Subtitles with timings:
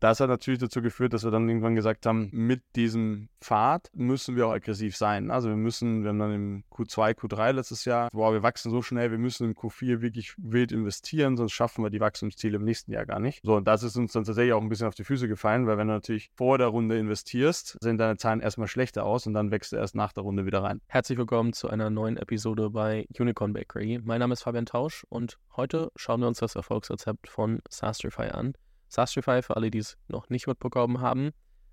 [0.00, 4.36] Das hat natürlich dazu geführt, dass wir dann irgendwann gesagt haben, mit diesem Pfad müssen
[4.36, 5.32] wir auch aggressiv sein.
[5.32, 8.80] Also wir müssen, wir haben dann im Q2, Q3 letztes Jahr, wow, wir wachsen so
[8.80, 12.92] schnell, wir müssen im Q4 wirklich wild investieren, sonst schaffen wir die Wachstumsziele im nächsten
[12.92, 13.40] Jahr gar nicht.
[13.42, 15.78] So, und das ist uns dann tatsächlich auch ein bisschen auf die Füße gefallen, weil
[15.78, 19.50] wenn du natürlich vor der Runde investierst, sehen deine Zahlen erstmal schlechter aus und dann
[19.50, 20.80] wächst du erst nach der Runde wieder rein.
[20.86, 24.00] Herzlich willkommen zu einer neuen Episode bei Unicorn Bakery.
[24.04, 28.52] Mein Name ist Fabian Tausch und heute schauen wir uns das Erfolgsrezept von Sastrify an.
[28.88, 31.30] Sastrify, für alle, die es noch nicht mitbekommen haben,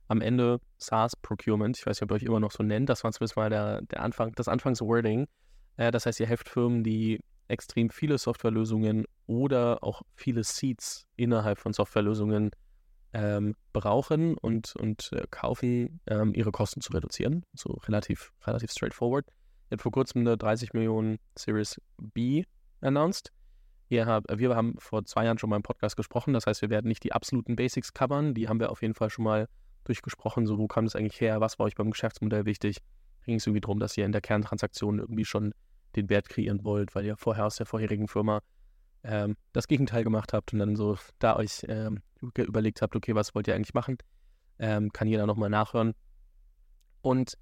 [0.07, 3.04] am Ende SaaS Procurement, ich weiß nicht, ob ihr euch immer noch so nennt, das
[3.04, 5.28] war zumindest mal der, der Anfang, das Anfangswording.
[5.78, 11.59] Äh, das heißt, ihr helft Firmen, die extrem viele Softwarelösungen oder auch viele Seats innerhalb
[11.59, 12.51] von Softwarelösungen
[13.14, 17.43] ähm, brauchen und, und äh, kaufen, ähm, ihre Kosten zu reduzieren.
[17.54, 19.25] So relativ, relativ straightforward.
[19.71, 22.43] Habt vor kurzem eine 30 Millionen Series B
[22.82, 23.32] announced.
[23.89, 26.62] Ihr habt, äh, wir haben vor zwei Jahren schon mal im Podcast gesprochen, das heißt,
[26.62, 29.48] wir werden nicht die absoluten Basics covern, die haben wir auf jeden Fall schon mal
[29.84, 32.78] durchgesprochen, so wo kam das eigentlich her, was war euch beim Geschäftsmodell wichtig.
[33.26, 35.54] Ging es irgendwie darum, dass ihr in der Kerntransaktion irgendwie schon
[35.96, 38.42] den Wert kreieren wollt, weil ihr vorher aus der vorherigen Firma
[39.04, 43.36] ähm, das Gegenteil gemacht habt und dann so da euch ähm, überlegt habt, okay, was
[43.36, 43.98] wollt ihr eigentlich machen,
[44.59, 45.94] ähm, kann jeder nochmal nachhören.
[47.02, 47.38] Und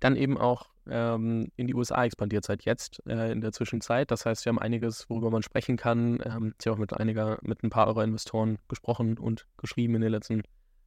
[0.00, 4.10] dann eben auch ähm, in die USA expandiert seit jetzt äh, in der Zwischenzeit.
[4.10, 6.20] Das heißt, wir haben einiges, worüber man sprechen kann.
[6.24, 10.00] Ähm, ich habe auch mit einiger, mit ein paar eurer Investoren gesprochen und geschrieben in
[10.00, 10.42] den letzten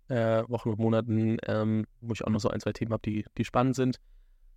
[0.10, 3.26] äh, Wochen und Monaten, ähm, wo ich auch noch so ein, zwei Themen habe, die,
[3.38, 4.00] die spannend sind.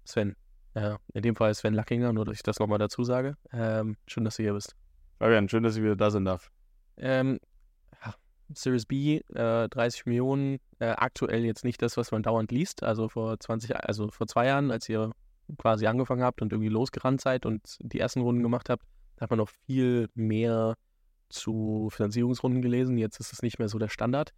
[0.05, 0.37] Sven,
[0.75, 3.37] äh, in dem Fall Sven Lackinger, nur dass ich das nochmal dazu sage.
[3.53, 4.75] Ähm, schön, dass du hier bist.
[5.19, 6.51] Fabian, schön, dass ich wieder da sein darf.
[6.97, 7.39] Ähm,
[8.55, 12.83] Series B, äh, 30 Millionen, äh, aktuell jetzt nicht das, was man dauernd liest.
[12.83, 15.11] Also vor 20, also vor zwei Jahren, als ihr
[15.58, 18.84] quasi angefangen habt und irgendwie losgerannt seid und die ersten Runden gemacht habt,
[19.20, 20.75] hat man noch viel mehr
[21.28, 22.98] zu Finanzierungsrunden gelesen.
[22.98, 24.33] Jetzt ist es nicht mehr so der Standard.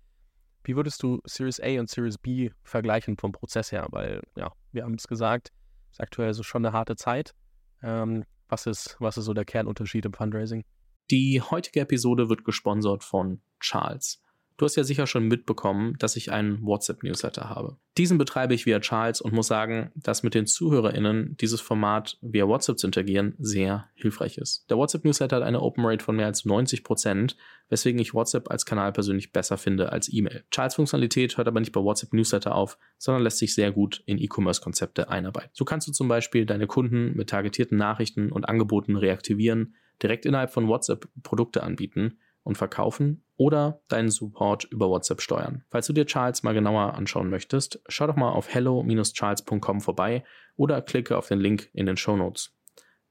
[0.65, 3.87] Wie würdest du Series A und Series B vergleichen vom Prozess her?
[3.91, 5.51] Weil, ja, wir haben es gesagt,
[5.91, 7.35] es ist aktuell so schon eine harte Zeit.
[7.83, 10.65] Ähm, was, ist, was ist so der Kernunterschied im Fundraising?
[11.11, 14.23] Die heutige Episode wird gesponsert von Charles.
[14.59, 17.77] Du hast ja sicher schon mitbekommen, dass ich einen WhatsApp-Newsletter habe.
[17.97, 22.47] Diesen betreibe ich via Charles und muss sagen, dass mit den ZuhörerInnen dieses Format via
[22.49, 24.69] WhatsApp zu interagieren sehr hilfreich ist.
[24.69, 27.37] Der WhatsApp-Newsletter hat eine Open Rate von mehr als 90%, Prozent,
[27.69, 30.45] weswegen ich WhatsApp als Kanal persönlich besser finde als E-Mail.
[30.51, 35.09] Charles Funktionalität hört aber nicht bei WhatsApp-Newsletter auf, sondern lässt sich sehr gut in E-Commerce-Konzepte
[35.09, 35.51] einarbeiten.
[35.53, 40.51] So kannst du zum Beispiel deine Kunden mit targetierten Nachrichten und Angeboten reaktivieren, direkt innerhalb
[40.51, 45.65] von WhatsApp Produkte anbieten und verkaufen oder deinen Support über WhatsApp steuern.
[45.71, 50.25] Falls du dir Charles mal genauer anschauen möchtest, schau doch mal auf hello-charles.com vorbei
[50.57, 52.55] oder klicke auf den Link in den Show Notes.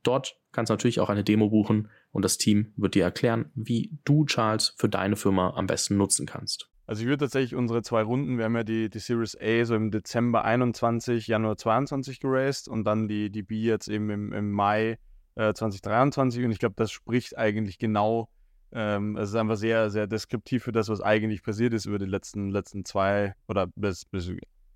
[0.03, 3.97] Dort kannst du natürlich auch eine Demo buchen und das Team wird dir erklären, wie
[4.05, 6.69] du Charles für deine Firma am besten nutzen kannst.
[6.87, 9.75] Also ich würde tatsächlich unsere zwei Runden, wir haben ja die, die Series A so
[9.75, 14.51] im Dezember 21, Januar 22 geraced und dann die, die B jetzt eben im, im
[14.51, 14.97] Mai
[15.37, 18.29] äh, 2023 und ich glaube, das spricht eigentlich genau
[18.71, 22.05] ähm, es ist einfach sehr, sehr deskriptiv für das, was eigentlich passiert ist über die
[22.05, 24.31] letzten, letzten zwei oder bis, bis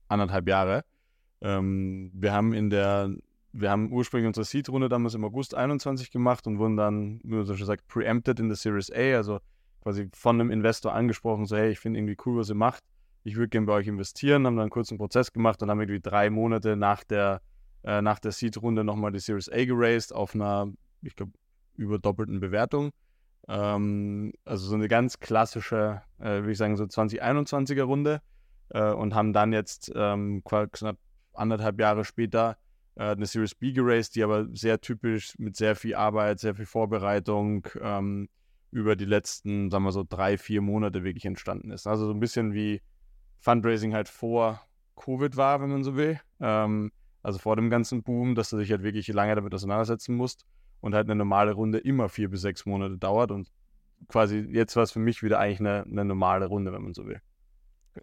[0.08, 0.84] anderthalb Jahre.
[1.42, 3.10] Ähm, wir haben in der,
[3.52, 7.46] wir haben ursprünglich unsere Seed-Runde damals im August 21 gemacht und wurden dann, wie man
[7.46, 9.40] so schön sagt, preempted in der Series A, also
[9.84, 12.84] quasi von einem Investor angesprochen, so hey, ich finde irgendwie cool, was ihr macht.
[13.24, 16.00] Ich würde gerne bei euch investieren, haben dann einen kurzen Prozess gemacht und haben irgendwie
[16.00, 17.42] drei Monate nach der,
[17.84, 20.72] äh, nach der Seed-Runde nochmal die Series A geraced auf einer,
[21.02, 21.34] ich glaube,
[21.76, 22.92] überdoppelten Bewertung.
[23.48, 28.22] Ähm, also so eine ganz klassische, äh, würde ich sagen, so 2021er Runde
[28.70, 30.98] äh, und haben dann jetzt ähm, knapp
[31.34, 32.58] anderthalb Jahre später
[32.96, 36.66] äh, eine Series B geraced, die aber sehr typisch mit sehr viel Arbeit, sehr viel
[36.66, 38.30] Vorbereitung ähm,
[38.72, 41.88] über die letzten, sagen wir so, drei, vier Monate wirklich entstanden ist.
[41.88, 42.82] Also so ein bisschen wie
[43.40, 44.62] Fundraising halt vor
[44.96, 46.20] Covid war, wenn man so will.
[46.40, 46.92] Ähm,
[47.24, 50.46] also vor dem ganzen Boom, dass du dich halt wirklich lange damit auseinandersetzen musst
[50.80, 53.52] und halt eine normale Runde immer vier bis sechs Monate dauert und
[54.08, 57.06] quasi jetzt war es für mich wieder eigentlich eine, eine normale Runde, wenn man so
[57.06, 57.22] will.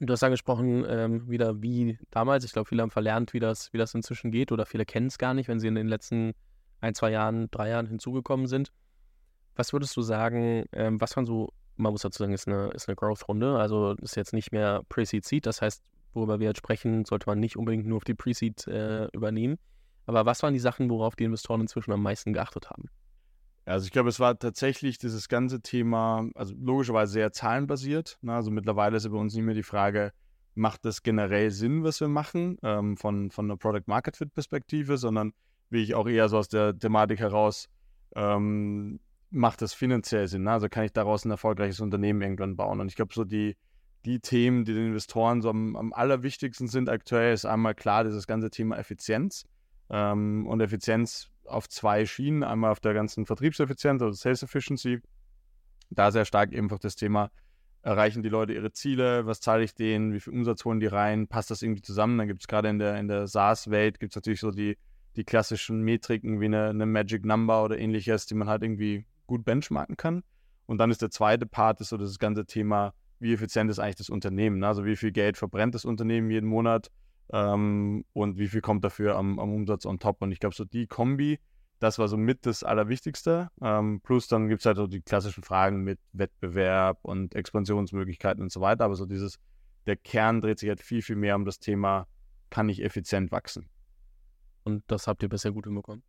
[0.01, 2.45] Du hast angesprochen, ähm, wieder wie damals.
[2.45, 5.17] Ich glaube, viele haben verlernt, wie das, wie das inzwischen geht oder viele kennen es
[5.17, 6.35] gar nicht, wenn sie in den letzten
[6.81, 8.71] ein, zwei Jahren, drei Jahren hinzugekommen sind.
[9.57, 12.89] Was würdest du sagen, ähm, was waren so, man muss dazu sagen, ist eine, ist
[12.89, 15.83] eine Growth-Runde, also ist jetzt nicht mehr Pre-Seed-Seed, das heißt,
[16.15, 19.59] worüber wir jetzt sprechen, sollte man nicht unbedingt nur auf die Pre-Seed äh, übernehmen.
[20.07, 22.89] Aber was waren die Sachen, worauf die Investoren inzwischen am meisten geachtet haben?
[23.67, 28.19] Also ich glaube, es war tatsächlich dieses ganze Thema, also logischerweise sehr zahlenbasiert.
[28.23, 28.33] Ne?
[28.33, 30.13] Also mittlerweile ist ja bei uns nicht mehr die Frage,
[30.55, 35.35] macht das generell Sinn, was wir machen, ähm, von, von einer Product-Market-Fit-Perspektive, sondern
[35.69, 37.69] wie ich auch eher so aus der Thematik heraus,
[38.17, 39.01] ähm,
[39.31, 40.45] macht das finanziell Sinn.
[40.45, 40.53] Ne?
[40.53, 42.81] Also kann ich daraus ein erfolgreiches Unternehmen irgendwann bauen.
[42.81, 43.57] Und ich glaube, so die,
[44.05, 48.27] die Themen, die den Investoren so am, am allerwichtigsten sind aktuell, ist einmal klar dieses
[48.27, 49.45] ganze Thema Effizienz.
[49.91, 52.43] Ähm, und Effizienz auf zwei Schienen.
[52.43, 55.01] Einmal auf der ganzen Vertriebseffizienz, also Sales Efficiency.
[55.91, 57.31] Da sehr stark einfach das Thema,
[57.83, 61.29] erreichen die Leute ihre Ziele, was zahle ich denen, wie viel Umsatz holen die rein,
[61.29, 62.19] passt das irgendwie zusammen?
[62.19, 64.77] Dann gibt es gerade in der, in der SaaS-Welt, gibt es natürlich so die,
[65.17, 69.45] die klassischen Metriken wie eine, eine Magic Number oder ähnliches, die man halt irgendwie gut
[69.45, 70.23] benchmarken kann.
[70.67, 73.97] Und dann ist der zweite Part, ist so das ganze Thema, wie effizient ist eigentlich
[73.97, 74.59] das Unternehmen?
[74.59, 74.67] Ne?
[74.67, 76.91] Also wie viel Geld verbrennt das Unternehmen jeden Monat
[77.33, 80.23] ähm, und wie viel kommt dafür am, am, Umsatz on top?
[80.23, 81.39] Und ich glaube, so die Kombi,
[81.79, 83.51] das war so mit das Allerwichtigste.
[83.61, 88.53] Ähm, plus dann gibt es halt so die klassischen Fragen mit Wettbewerb und Expansionsmöglichkeiten und
[88.53, 88.85] so weiter.
[88.85, 89.39] Aber so dieses,
[89.87, 92.07] der Kern dreht sich halt viel, viel mehr um das Thema,
[92.51, 93.69] kann ich effizient wachsen?
[94.65, 96.03] Und das habt ihr bisher gut hinbekommen?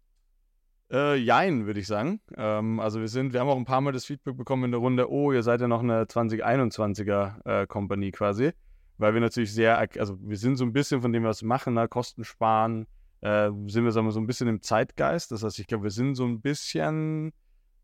[0.92, 2.20] Äh, jein, würde ich sagen.
[2.36, 4.80] Ähm, also wir sind, wir haben auch ein paar Mal das Feedback bekommen in der
[4.80, 8.52] Runde, oh, ihr seid ja noch eine 2021er äh, Company quasi.
[8.98, 11.76] Weil wir natürlich sehr, also wir sind so ein bisschen von dem, was wir machen,
[11.76, 11.88] ne?
[11.88, 12.86] Kosten sparen,
[13.22, 15.32] äh, sind wir, sagen wir, so ein bisschen im Zeitgeist.
[15.32, 17.32] Das heißt, ich glaube, wir sind so ein bisschen,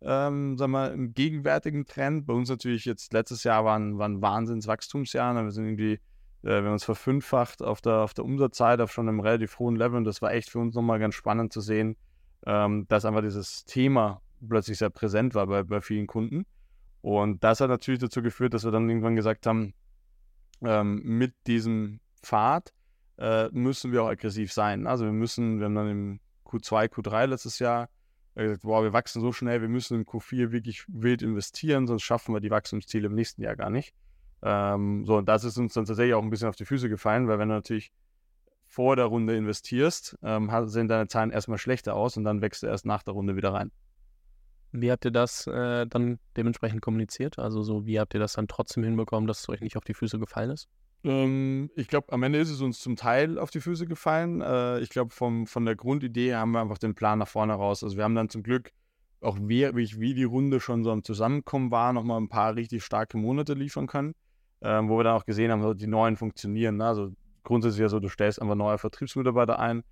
[0.02, 2.26] ähm, sagen wir, im gegenwärtigen Trend.
[2.26, 4.42] Bei uns natürlich jetzt letztes Jahr war ein, war.
[5.34, 5.44] Ne?
[5.44, 6.00] Wir sind irgendwie, äh,
[6.42, 9.98] wir haben uns verfünffacht auf der, auf der Umsatzseite auf schon einem relativ hohen Level
[9.98, 11.96] und das war echt für uns nochmal ganz spannend zu sehen,
[12.46, 16.46] ähm, dass einfach dieses Thema plötzlich sehr präsent war bei, bei vielen Kunden.
[17.02, 19.74] Und das hat natürlich dazu geführt, dass wir dann irgendwann gesagt haben,
[20.64, 22.74] ähm, mit diesem Pfad
[23.18, 24.88] äh, müssen wir auch aggressiv sein.
[24.88, 27.90] Also wir müssen, wir haben dann im Q2, Q3 letztes Jahr
[28.36, 32.34] gesagt, boah, wir wachsen so schnell, wir müssen im Q4 wirklich wild investieren, sonst schaffen
[32.34, 33.94] wir die Wachstumsziele im nächsten Jahr gar nicht.
[34.42, 37.28] Ähm, so, und das ist uns dann tatsächlich auch ein bisschen auf die Füße gefallen,
[37.28, 37.92] weil wenn du natürlich
[38.76, 42.68] vor der Runde investierst, ähm, sehen deine Zahlen erstmal schlechter aus und dann wächst du
[42.68, 43.72] erst nach der Runde wieder rein.
[44.74, 47.40] Wie habt ihr das äh, dann dementsprechend kommuniziert?
[47.40, 49.94] Also so, wie habt ihr das dann trotzdem hinbekommen, dass es euch nicht auf die
[49.94, 50.68] Füße gefallen ist?
[51.06, 54.42] Ähm, ich glaube, am Ende ist es uns zum Teil auf die Füße gefallen.
[54.42, 57.82] Äh, ich glaube, von der Grundidee haben wir einfach den Plan nach vorne raus.
[57.82, 58.74] Also wir haben dann zum Glück
[59.22, 63.16] auch wie, wie die Runde schon so am Zusammenkommen war, nochmal ein paar richtig starke
[63.16, 64.16] Monate liefern können,
[64.60, 66.76] äh, wo wir dann auch gesehen haben, die neuen funktionieren.
[66.76, 66.86] Ne?
[66.86, 67.14] Also
[67.46, 69.84] grundsätzlich ja so, du stellst einfach neue Vertriebsmitarbeiter ein,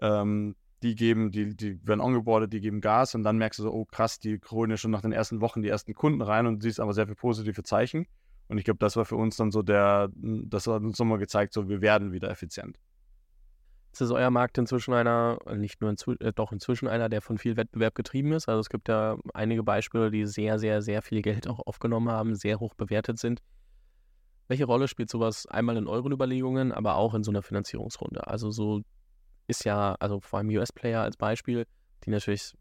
[0.00, 3.72] ähm, die geben, die, die werden ongeboardet, die geben Gas und dann merkst du so,
[3.72, 6.62] oh krass, die holen ja schon nach den ersten Wochen die ersten Kunden rein und
[6.62, 8.06] siehst aber sehr viele positive Zeichen.
[8.48, 11.52] Und ich glaube, das war für uns dann so der, das hat uns nochmal gezeigt,
[11.52, 12.78] so wir werden wieder effizient.
[13.92, 17.56] Ist euer Markt inzwischen einer, nicht nur inzwischen, äh, doch inzwischen einer, der von viel
[17.56, 18.48] Wettbewerb getrieben ist.
[18.48, 22.34] Also es gibt ja einige Beispiele, die sehr, sehr, sehr viel Geld auch aufgenommen haben,
[22.34, 23.42] sehr hoch bewertet sind.
[24.50, 28.26] Welche Rolle spielt sowas einmal in euren Überlegungen, aber auch in so einer Finanzierungsrunde?
[28.26, 28.82] Also so
[29.46, 31.68] ist ja, also vor allem US-Player als Beispiel,
[32.02, 32.54] die natürlich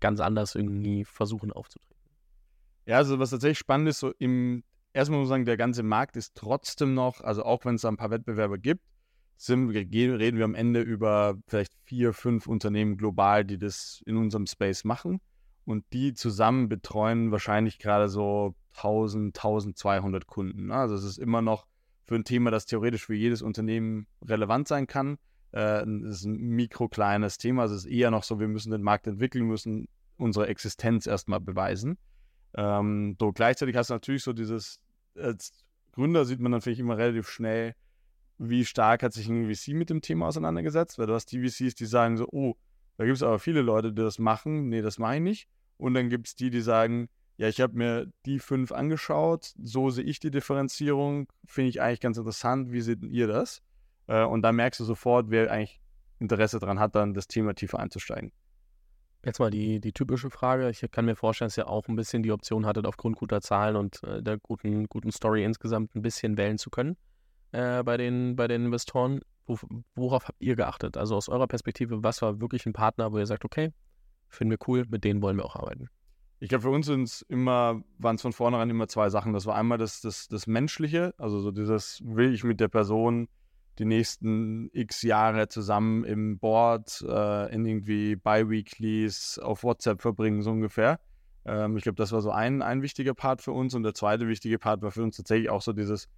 [0.00, 1.94] ganz anders irgendwie versuchen aufzutreten.
[2.86, 4.64] Ja, also was tatsächlich spannend ist, so im,
[4.94, 7.88] erstmal muss man sagen, der ganze Markt ist trotzdem noch, also auch wenn es da
[7.88, 8.82] ein paar Wettbewerber gibt,
[9.36, 14.46] sind, reden wir am Ende über vielleicht vier, fünf Unternehmen global, die das in unserem
[14.48, 15.20] Space machen.
[15.64, 20.66] Und die zusammen betreuen wahrscheinlich gerade so 1000, 1200 Kunden.
[20.66, 20.74] Ne?
[20.74, 21.66] Also es ist immer noch
[22.04, 25.18] für ein Thema, das theoretisch für jedes Unternehmen relevant sein kann,
[25.52, 27.62] äh, ist ein mikrokleines Thema.
[27.62, 31.40] Also es ist eher noch so, wir müssen den Markt entwickeln, müssen unsere Existenz erstmal
[31.40, 31.98] beweisen.
[32.54, 34.80] Ähm, so gleichzeitig hast du natürlich so dieses,
[35.16, 37.74] als Gründer sieht man natürlich immer relativ schnell,
[38.38, 41.74] wie stark hat sich ein VC mit dem Thema auseinandergesetzt, weil du hast die VCs,
[41.74, 42.56] die sagen so, oh,
[42.96, 45.48] da gibt es aber viele Leute, die das machen, nee, das mache ich nicht.
[45.76, 49.90] Und dann gibt es die, die sagen, ja, ich habe mir die fünf angeschaut, so
[49.90, 53.62] sehe ich die Differenzierung, finde ich eigentlich ganz interessant, wie seht ihr das?
[54.06, 55.80] Äh, und da merkst du sofort, wer eigentlich
[56.18, 58.32] Interesse daran hat, dann das Thema tiefer einzusteigen.
[59.24, 60.68] Jetzt mal die, die typische Frage.
[60.70, 63.76] Ich kann mir vorstellen, dass ihr auch ein bisschen die Option hattet, aufgrund guter Zahlen
[63.76, 66.96] und äh, der guten, guten Story insgesamt ein bisschen wählen zu können
[67.52, 69.20] äh, bei, den, bei den Investoren.
[69.46, 69.58] Wo,
[69.94, 70.96] worauf habt ihr geachtet?
[70.96, 73.72] Also aus eurer Perspektive, was war wirklich ein Partner, wo ihr sagt, okay,
[74.28, 75.88] finden wir cool, mit denen wollen wir auch arbeiten?
[76.42, 79.32] Ich glaube, für uns sind es immer, waren es von vornherein immer zwei Sachen.
[79.32, 83.28] Das war einmal das, das, das Menschliche, also so dieses, will ich mit der Person
[83.78, 90.50] die nächsten x Jahre zusammen im Board, äh, in irgendwie Bi-Weeklies auf WhatsApp verbringen, so
[90.50, 90.98] ungefähr.
[91.44, 93.76] Ähm, ich glaube, das war so ein, ein wichtiger Part für uns.
[93.76, 96.08] Und der zweite wichtige Part war für uns tatsächlich auch so dieses,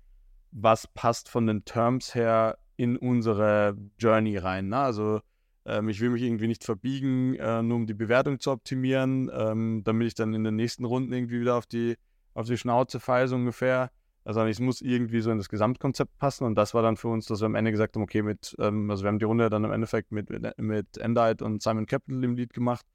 [0.53, 4.69] was passt von den Terms her in unsere Journey rein.
[4.69, 4.79] Ne?
[4.79, 5.21] Also
[5.67, 9.83] ähm, ich will mich irgendwie nicht verbiegen, äh, nur um die Bewertung zu optimieren, ähm,
[9.85, 11.97] damit ich dann in den nächsten Runden irgendwie wieder auf die,
[12.35, 13.91] auf die Schnauze falle, so ungefähr.
[14.27, 17.27] Also es muss irgendwie so in das Gesamtkonzept passen und das war dann für uns,
[17.27, 19.65] dass wir am Ende gesagt haben, okay, mit, ähm, also wir haben die Runde dann
[19.65, 22.87] im Endeffekt mit, mit, mit Endite und Simon Capital im Lead gemacht.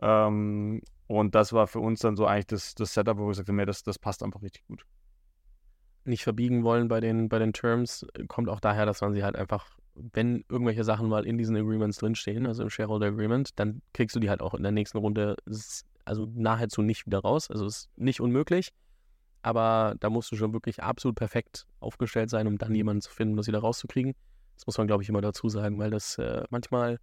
[0.00, 3.48] Ähm, und das war für uns dann so eigentlich das, das Setup, wo wir gesagt
[3.48, 4.84] haben, nee, das, das passt einfach richtig gut.
[6.04, 9.36] nicht verbiegen wollen bei den, bei den Terms, kommt auch daher, dass man sie halt
[9.36, 9.78] einfach,
[10.12, 14.20] wenn irgendwelche Sachen mal in diesen Agreements drinstehen, also im Shareholder Agreement, dann kriegst du
[14.20, 15.36] die halt auch in der nächsten Runde,
[16.04, 17.50] also nahezu nicht wieder raus.
[17.50, 18.72] Also ist nicht unmöglich,
[19.42, 23.36] aber da musst du schon wirklich absolut perfekt aufgestellt sein, um dann jemanden zu finden,
[23.36, 24.14] das wieder rauszukriegen.
[24.56, 26.98] Das muss man, glaube ich, immer dazu sagen, weil das äh, manchmal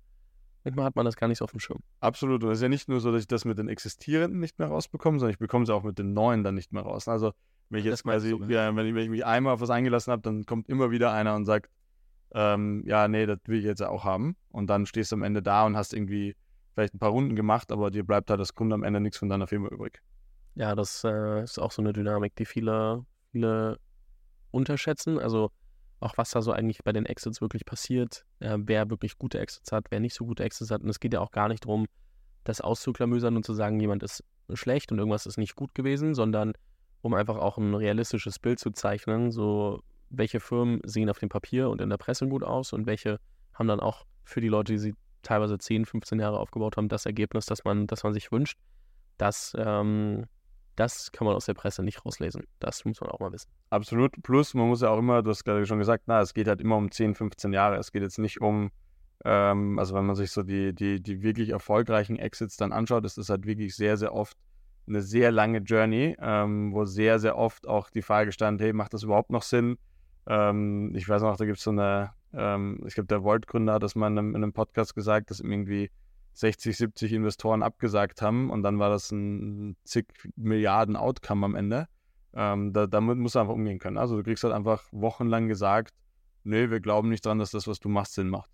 [0.66, 1.80] Manchmal hat man das gar nicht so auf dem Schirm.
[2.00, 2.44] Absolut.
[2.44, 4.68] Und es ist ja nicht nur so, dass ich das mit den existierenden nicht mehr
[4.68, 7.08] rausbekomme, sondern ich bekomme es auch mit den neuen dann nicht mehr raus.
[7.08, 7.34] Also,
[7.70, 10.24] wenn ich jetzt quasi, ja, wenn, ich, wenn ich mich einmal auf was eingelassen habe,
[10.24, 11.70] dann kommt immer wieder einer und sagt,
[12.36, 14.36] ähm, ja, nee, das will ich jetzt auch haben.
[14.50, 16.36] Und dann stehst du am Ende da und hast irgendwie
[16.74, 19.30] vielleicht ein paar Runden gemacht, aber dir bleibt halt das Kunde am Ende nichts von
[19.30, 20.02] deiner Firma übrig.
[20.56, 23.80] Ja, das äh, ist auch so eine Dynamik, die viele, viele
[24.52, 25.18] unterschätzen.
[25.18, 25.52] Also
[26.02, 29.72] auch was da so eigentlich bei den Exits wirklich passiert, äh, wer wirklich gute Exits
[29.72, 30.82] hat, wer nicht so gute Exits hat.
[30.82, 31.86] Und es geht ja auch gar nicht darum,
[32.44, 34.24] das auszuklamüsern und zu sagen, jemand ist
[34.54, 36.52] schlecht und irgendwas ist nicht gut gewesen, sondern
[37.02, 41.70] um einfach auch ein realistisches Bild zu zeichnen, so welche Firmen sehen auf dem Papier
[41.70, 43.20] und in der Presse gut aus und welche
[43.54, 47.06] haben dann auch für die Leute, die sie teilweise 10, 15 Jahre aufgebaut haben, das
[47.06, 48.58] Ergebnis, das man, das man sich wünscht.
[49.18, 50.26] Das ähm,
[50.76, 52.44] das kann man aus der Presse nicht rauslesen.
[52.60, 53.50] Das muss man auch mal wissen.
[53.70, 54.22] Absolut.
[54.24, 56.62] Plus, man muss ja auch immer, du hast gerade schon gesagt, na, es geht halt
[56.62, 57.78] immer um 10, 15 Jahre.
[57.78, 58.72] Es geht jetzt nicht um,
[59.24, 63.18] ähm, also wenn man sich so die, die, die wirklich erfolgreichen Exits dann anschaut, ist
[63.18, 64.38] das halt wirklich sehr, sehr oft
[64.88, 68.94] eine sehr lange Journey, ähm, wo sehr, sehr oft auch die Frage stand, hey, macht
[68.94, 69.78] das überhaupt noch Sinn?
[70.28, 73.84] Ähm, ich weiß noch, da gibt es so eine, ähm, ich glaube, der Volt-Gründer hat
[73.84, 75.92] das mal in einem, in einem Podcast gesagt, dass irgendwie
[76.34, 81.88] 60, 70 Investoren abgesagt haben und dann war das ein zig Milliarden Outcome am Ende.
[82.34, 83.98] Ähm, da, damit musst du einfach umgehen können.
[83.98, 85.94] Also du kriegst halt einfach wochenlang gesagt,
[86.44, 88.50] nee, wir glauben nicht dran, dass das, was du machst, Sinn macht.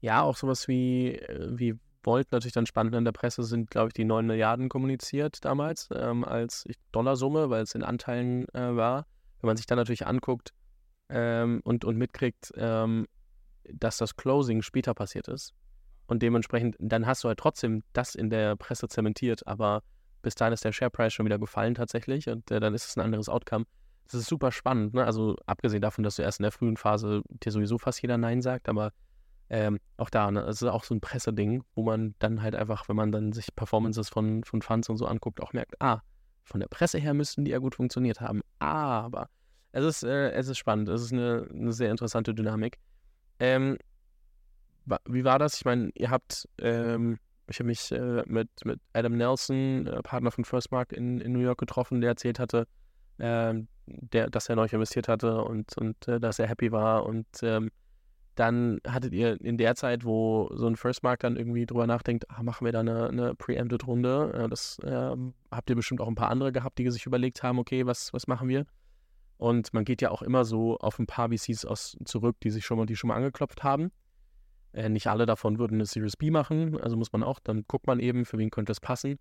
[0.00, 3.88] Ja, auch sowas wie, äh, wie Volt natürlich dann spannend in der Presse sind, glaube
[3.88, 9.06] ich, die 9 Milliarden kommuniziert damals ähm, als Dollarsumme, weil es in Anteilen äh, war.
[9.40, 10.52] Wenn man sich dann natürlich anguckt
[11.12, 13.06] ähm, und, und mitkriegt, ähm,
[13.64, 15.54] dass das Closing später passiert ist,
[16.06, 19.82] und dementsprechend, dann hast du halt trotzdem das in der Presse zementiert, aber
[20.20, 22.96] bis dahin ist der Share Price schon wieder gefallen tatsächlich und äh, dann ist es
[22.96, 23.64] ein anderes Outcome.
[24.04, 25.04] Das ist super spannend, ne?
[25.04, 28.42] Also abgesehen davon, dass du erst in der frühen Phase dir sowieso fast jeder Nein
[28.42, 28.92] sagt, aber
[29.48, 32.88] ähm, auch da, ne, es ist auch so ein Presseding, wo man dann halt einfach,
[32.88, 36.00] wenn man dann sich Performances von, von Funds und so anguckt, auch merkt, ah,
[36.44, 38.42] von der Presse her müssten die ja gut funktioniert haben.
[38.58, 39.28] Aber
[39.72, 42.78] es ist, äh, es ist spannend, es ist eine, eine sehr interessante Dynamik.
[43.40, 43.78] Ähm,
[45.06, 45.56] wie war das?
[45.56, 50.30] Ich meine, ihr habt, ähm, ich habe mich äh, mit, mit Adam Nelson, äh, Partner
[50.30, 52.66] von First Mark in, in New York getroffen, der erzählt hatte,
[53.18, 53.54] äh,
[53.86, 57.06] der, dass er neu investiert hatte und, und äh, dass er happy war.
[57.06, 57.70] Und ähm,
[58.34, 62.28] dann hattet ihr in der Zeit, wo so ein First Mark dann irgendwie drüber nachdenkt,
[62.30, 66.14] ah, machen wir da eine, eine Preempted-Runde, äh, das ähm, habt ihr bestimmt auch ein
[66.14, 68.66] paar andere gehabt, die sich überlegt haben, okay, was, was machen wir?
[69.42, 72.64] Und man geht ja auch immer so auf ein paar VCs aus, zurück, die sich
[72.64, 73.90] schon mal, die schon mal angeklopft haben.
[74.72, 77.88] Äh, nicht alle davon würden eine Series B machen, also muss man auch, dann guckt
[77.88, 79.18] man eben, für wen könnte es passen.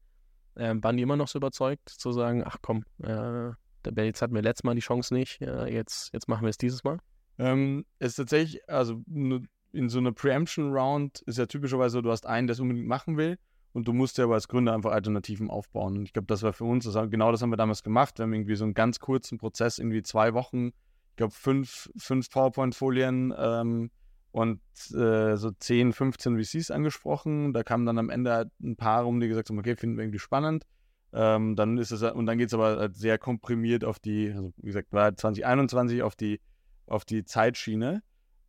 [0.56, 3.50] Ähm, waren die immer noch so überzeugt, zu sagen, ach komm, äh,
[3.82, 6.84] Bates hatten wir letztes Mal die Chance nicht, äh, jetzt, jetzt machen wir es dieses
[6.84, 7.00] Mal?
[7.40, 12.54] Ähm, ist tatsächlich, also in so einer Preemption-Round ist ja typischerweise, du hast einen, der
[12.54, 13.40] es unbedingt machen will
[13.74, 15.98] und du musst ja aber als Gründer einfach Alternativen aufbauen.
[15.98, 18.18] Und ich glaube, das war für uns, das, genau das haben wir damals gemacht.
[18.18, 20.68] Wir haben irgendwie so einen ganz kurzen Prozess, irgendwie zwei Wochen,
[21.12, 23.92] ich glaube, fünf, fünf PowerPoint-Folien ähm,
[24.32, 24.62] und
[24.94, 27.54] äh, so 10, 15 VCs angesprochen.
[27.54, 30.04] Da kamen dann am Ende halt ein paar rum, die gesagt haben, okay, finden wir
[30.04, 30.66] irgendwie spannend.
[31.13, 34.54] Ähm, dann ist es, und dann geht es aber halt sehr komprimiert auf die, also
[34.58, 36.40] wie gesagt, war 2021 auf die,
[36.88, 38.01] auf die Zeitschiene.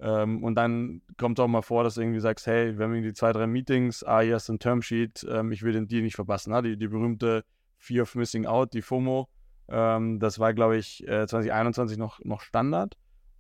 [0.03, 2.95] Ähm, und dann kommt es auch mal vor, dass du irgendwie sagst, hey, wir haben
[2.95, 6.17] irgendwie zwei, drei Meetings, ah, hier ist ein Termsheet, ähm, ich will den Deal nicht
[6.17, 6.53] verpassen.
[6.53, 6.61] Ne?
[6.63, 7.45] Die, die berühmte
[7.79, 9.29] Fear of Missing Out, die FOMO,
[9.69, 12.97] ähm, das war, glaube ich, äh, 2021 noch, noch Standard.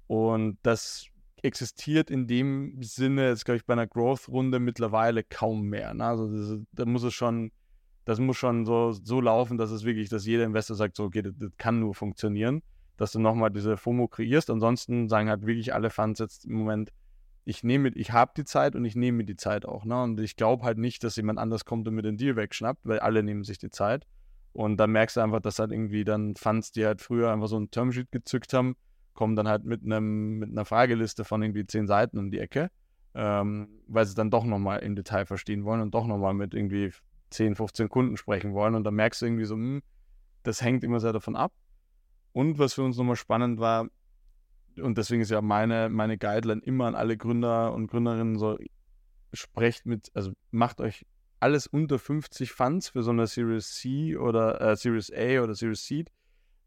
[0.06, 1.06] Und das
[1.42, 5.94] existiert in dem Sinne, jetzt glaube ich, bei einer Growth-Runde mittlerweile kaum mehr.
[5.94, 6.04] Ne?
[6.04, 7.50] Also das, da muss es schon,
[8.04, 11.22] das muss schon so, so laufen, dass es wirklich, dass jeder Investor sagt, so, okay,
[11.22, 12.62] das, das kann nur funktionieren,
[12.96, 14.50] dass du nochmal diese FOMO kreierst.
[14.50, 16.92] Ansonsten sagen halt wirklich alle Fans jetzt im Moment,
[17.44, 19.84] ich nehme, ich habe die Zeit und ich nehme mir die Zeit auch.
[19.84, 20.00] Ne?
[20.02, 23.00] Und ich glaube halt nicht, dass jemand anders kommt und mir den Deal wegschnappt, weil
[23.00, 24.06] alle nehmen sich die Zeit.
[24.52, 27.58] Und dann merkst du einfach, dass halt irgendwie dann Fans, die halt früher einfach so
[27.58, 28.76] ein Termsheet gezückt haben,
[29.14, 32.70] kommen dann halt mit einem mit einer Frageliste von irgendwie zehn Seiten um die Ecke,
[33.14, 36.92] ähm, weil sie dann doch nochmal im Detail verstehen wollen und doch nochmal mit irgendwie
[37.30, 38.74] 10, 15 Kunden sprechen wollen.
[38.74, 39.82] Und dann merkst du irgendwie so, mh, hm,
[40.42, 41.52] das hängt immer sehr davon ab.
[42.32, 43.88] Und was für uns nochmal spannend war,
[44.80, 48.58] und deswegen ist ja meine, meine Guideline immer an alle Gründer und Gründerinnen so,
[49.32, 51.06] sprecht mit, also macht euch
[51.40, 55.84] alles unter 50 Funds für so eine Series C oder äh, Series A oder Series
[55.84, 56.10] Seed,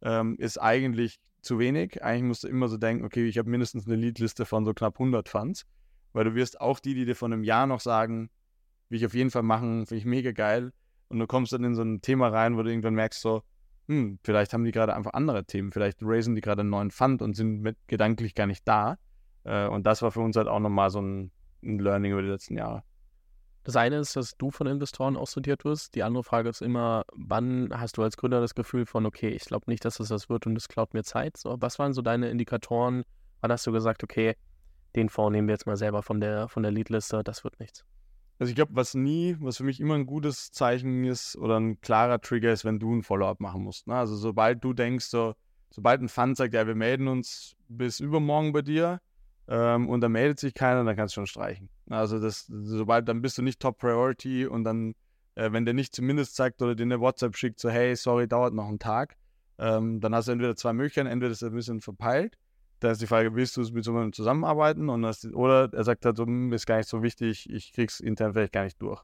[0.02, 2.04] ähm, ist eigentlich zu wenig.
[2.04, 4.96] Eigentlich musst du immer so denken, okay, ich habe mindestens eine Leadliste von so knapp
[4.96, 5.66] 100 Funds,
[6.14, 8.30] weil du wirst auch die, die dir von einem Jahr noch sagen,
[8.90, 10.72] will ich auf jeden Fall machen, finde ich mega geil.
[11.08, 13.44] Und du kommst dann in so ein Thema rein, wo du irgendwann merkst so,
[13.88, 17.22] hm, vielleicht haben die gerade einfach andere Themen, vielleicht raisen die gerade einen neuen Fund
[17.22, 18.98] und sind mit gedanklich gar nicht da.
[19.44, 21.32] Äh, und das war für uns halt auch nochmal so ein,
[21.64, 22.84] ein Learning über die letzten Jahre.
[23.64, 25.96] Das eine ist, dass du von Investoren aussortiert wirst.
[25.96, 29.46] Die andere Frage ist immer, wann hast du als Gründer das Gefühl von, okay, ich
[29.46, 31.38] glaube nicht, dass es das wird und es klaut mir Zeit.
[31.38, 33.04] So, was waren so deine Indikatoren?
[33.42, 34.36] Wann hast du gesagt, okay,
[34.96, 37.86] den Fonds nehmen wir jetzt mal selber von der, von der Leadliste, das wird nichts?
[38.38, 41.80] Also ich glaube, was nie, was für mich immer ein gutes Zeichen ist oder ein
[41.80, 43.88] klarer Trigger ist, wenn du ein Follow-up machen musst.
[43.88, 43.96] Ne?
[43.96, 45.36] Also sobald du denkst, so,
[45.70, 49.00] sobald ein Fund sagt, ja, wir melden uns bis übermorgen bei dir,
[49.48, 51.70] ähm, und da meldet sich keiner, dann kannst du schon streichen.
[51.90, 54.96] Also das, sobald, dann bist du nicht Top Priority und dann,
[55.36, 58.54] äh, wenn der nicht zumindest sagt oder dir eine WhatsApp schickt, so hey, sorry, dauert
[58.54, 59.16] noch einen Tag,
[59.60, 62.38] ähm, dann hast du entweder zwei Möglichkeiten, entweder ist er ein bisschen verpeilt,
[62.80, 64.90] da ist die Frage, willst du mit jemandem zusammenarbeiten?
[64.90, 68.00] Und das, oder er sagt halt so, hm, ist gar nicht so wichtig, ich krieg's
[68.00, 69.02] intern vielleicht gar nicht durch.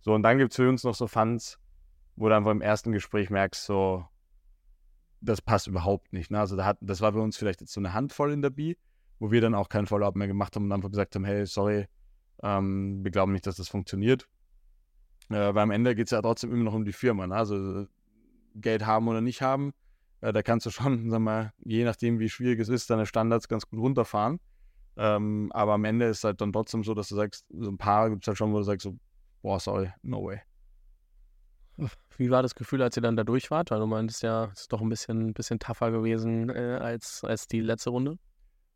[0.00, 1.58] So, und dann gibt es für uns noch so Funds,
[2.16, 4.04] wo du einfach im ersten Gespräch merkst, so,
[5.20, 6.30] das passt überhaupt nicht.
[6.30, 6.38] Ne?
[6.38, 8.76] Also da hat, das war bei uns vielleicht jetzt so eine Handvoll in der B,
[9.18, 11.86] wo wir dann auch keinen Follow-up mehr gemacht haben und einfach gesagt haben, hey, sorry,
[12.42, 14.28] ähm, wir glauben nicht, dass das funktioniert.
[15.28, 17.26] Äh, weil am Ende geht es ja trotzdem immer noch um die Firma.
[17.26, 17.34] Ne?
[17.34, 17.86] Also
[18.54, 19.72] Geld haben oder nicht haben,
[20.20, 23.48] äh, da kannst du schon, sag mal, je nachdem, wie schwierig es ist, deine Standards
[23.48, 24.40] ganz gut runterfahren.
[24.96, 27.78] Ähm, aber am Ende ist es halt dann trotzdem so, dass du sagst, so ein
[27.78, 28.96] paar gibt es halt schon, wo du sagst, so,
[29.42, 30.40] boah, sorry, no way.
[32.16, 33.70] Wie war das Gefühl, als ihr dann da durch wart?
[33.70, 37.46] Weil du meintest ja, es ist doch ein bisschen, bisschen tougher gewesen äh, als, als
[37.46, 38.18] die letzte Runde.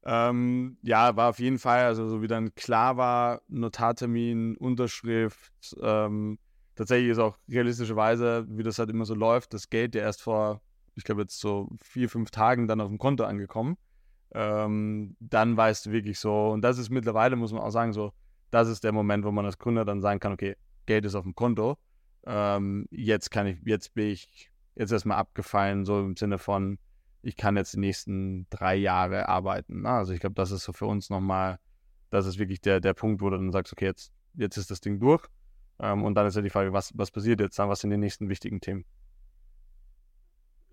[0.05, 5.53] Ähm, ja, war auf jeden Fall, also so wie dann klar war, Notartermin, Unterschrift.
[5.81, 6.39] Ähm,
[6.77, 10.61] tatsächlich ist auch realistischerweise, wie das halt immer so läuft, das Geld ja erst vor,
[10.95, 13.77] ich glaube jetzt so vier, fünf Tagen dann auf dem Konto angekommen.
[14.35, 18.13] Ähm, dann weißt du wirklich so, und das ist mittlerweile, muss man auch sagen, so,
[18.51, 21.25] das ist der Moment, wo man als Gründer dann sagen kann, okay, Geld ist auf
[21.25, 21.79] dem Konto.
[22.25, 26.79] Ähm, jetzt kann ich, jetzt bin ich jetzt erstmal abgefallen, so im Sinne von,
[27.23, 29.83] ich kann jetzt die nächsten drei Jahre arbeiten.
[29.83, 29.89] Ne?
[29.89, 31.59] Also ich glaube, das ist so für uns nochmal,
[32.11, 34.81] das ist wirklich der, der Punkt, wo du dann sagst, okay, jetzt, jetzt ist das
[34.81, 35.27] Ding durch.
[35.79, 37.97] Ähm, und dann ist ja die Frage, was, was passiert jetzt dann, was sind die
[37.97, 38.85] nächsten wichtigen Themen?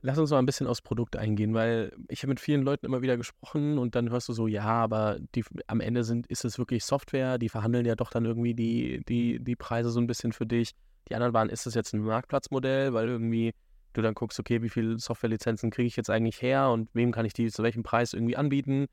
[0.01, 3.01] Lass uns mal ein bisschen aufs Produkt eingehen, weil ich habe mit vielen Leuten immer
[3.01, 6.57] wieder gesprochen und dann hörst du so, ja, aber die, am Ende sind, ist es
[6.57, 10.31] wirklich Software, die verhandeln ja doch dann irgendwie die, die, die Preise so ein bisschen
[10.31, 10.71] für dich.
[11.09, 13.53] Die anderen waren, ist es jetzt ein Marktplatzmodell, weil irgendwie
[13.93, 17.25] du dann guckst, okay, wie viele Softwarelizenzen kriege ich jetzt eigentlich her und wem kann
[17.25, 18.87] ich die zu welchem Preis irgendwie anbieten?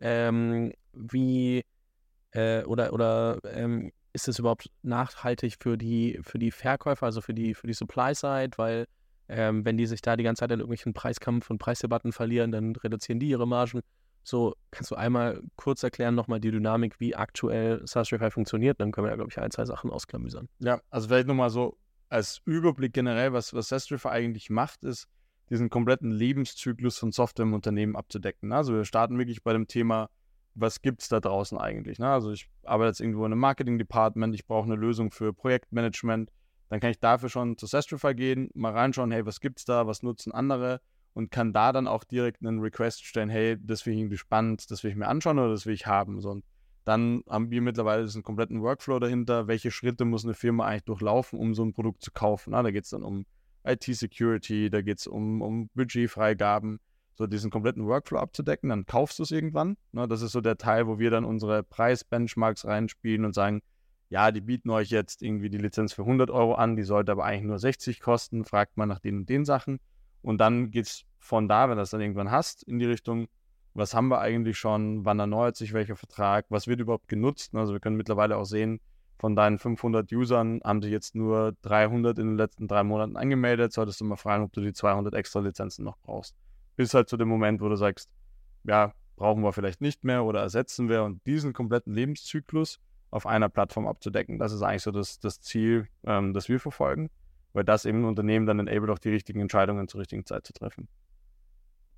[0.00, 1.64] Ähm, wie
[2.32, 7.34] äh, oder oder ähm, ist es überhaupt nachhaltig für die für die Verkäufer, also für
[7.34, 8.86] die für die Supply Side, weil
[9.28, 12.74] ähm, wenn die sich da die ganze Zeit in irgendwelchen Preiskampf und Preisdebatten verlieren, dann
[12.76, 13.80] reduzieren die ihre Margen.
[14.24, 18.80] So, kannst du einmal kurz erklären nochmal die Dynamik, wie aktuell SaaStrify funktioniert?
[18.80, 20.48] Dann können wir ja, glaube ich, ein, zwei Sachen ausklamüsern.
[20.58, 25.08] Ja, also vielleicht nochmal so als Überblick generell, was, was Sestrify eigentlich macht, ist,
[25.50, 28.52] diesen kompletten Lebenszyklus von Software im Unternehmen abzudecken.
[28.52, 30.10] Also wir starten wirklich bei dem Thema,
[30.54, 31.98] was gibt es da draußen eigentlich?
[31.98, 32.08] Ne?
[32.08, 36.30] Also ich arbeite jetzt irgendwo in einem Marketing-Department, ich brauche eine Lösung für Projektmanagement,
[36.68, 39.86] dann kann ich dafür schon zu Sestrify gehen, mal reinschauen, hey, was gibt es da,
[39.86, 40.80] was nutzen andere
[41.14, 44.70] und kann da dann auch direkt einen Request stellen, hey, das will ich irgendwie spannend,
[44.70, 46.20] das will ich mir anschauen oder das will ich haben.
[46.20, 46.44] So, und
[46.84, 49.46] dann haben wir mittlerweile diesen kompletten Workflow dahinter.
[49.46, 52.52] Welche Schritte muss eine Firma eigentlich durchlaufen, um so ein Produkt zu kaufen?
[52.52, 53.26] Na, da geht es dann um
[53.64, 56.80] IT-Security, da geht es um, um Budgetfreigaben,
[57.14, 58.70] so diesen kompletten Workflow abzudecken.
[58.70, 59.76] Dann kaufst du es irgendwann.
[59.92, 63.60] Na, das ist so der Teil, wo wir dann unsere Preis-Benchmarks reinspielen und sagen,
[64.10, 67.24] ja, die bieten euch jetzt irgendwie die Lizenz für 100 Euro an, die sollte aber
[67.24, 69.80] eigentlich nur 60 kosten, fragt man nach den und den Sachen.
[70.22, 73.28] Und dann geht es von da, wenn du das dann irgendwann hast, in die Richtung,
[73.74, 77.54] was haben wir eigentlich schon, wann erneuert sich welcher Vertrag, was wird überhaupt genutzt.
[77.54, 78.80] Also wir können mittlerweile auch sehen,
[79.18, 83.72] von deinen 500 Usern haben sich jetzt nur 300 in den letzten drei Monaten angemeldet.
[83.72, 86.36] Solltest du mal fragen, ob du die 200 extra Lizenzen noch brauchst.
[86.76, 88.08] Bis halt zu dem Moment, wo du sagst,
[88.62, 92.78] ja, brauchen wir vielleicht nicht mehr oder ersetzen wir und diesen kompletten Lebenszyklus
[93.10, 94.38] auf einer Plattform abzudecken.
[94.38, 97.10] Das ist eigentlich so das, das Ziel, ähm, das wir verfolgen,
[97.52, 100.52] weil das eben ein Unternehmen dann enabled, auch die richtigen Entscheidungen zur richtigen Zeit zu
[100.52, 100.88] treffen.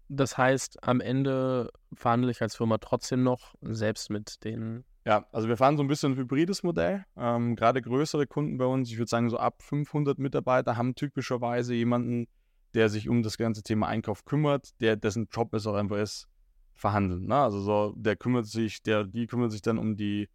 [0.08, 4.84] Das heißt, am Ende verhandle ich als Firma trotzdem noch selbst mit den.
[5.06, 7.04] Ja, also wir fahren so ein bisschen ein hybrides Modell.
[7.16, 11.74] Ähm, Gerade größere Kunden bei uns, ich würde sagen so ab 500 Mitarbeiter, haben typischerweise
[11.74, 12.26] jemanden,
[12.74, 16.26] der sich um das ganze Thema Einkauf kümmert, der dessen Job es auch einfach ist,
[16.74, 17.26] verhandeln.
[17.26, 17.36] Ne?
[17.36, 20.28] Also so, der kümmert sich, der, die kümmert sich dann um die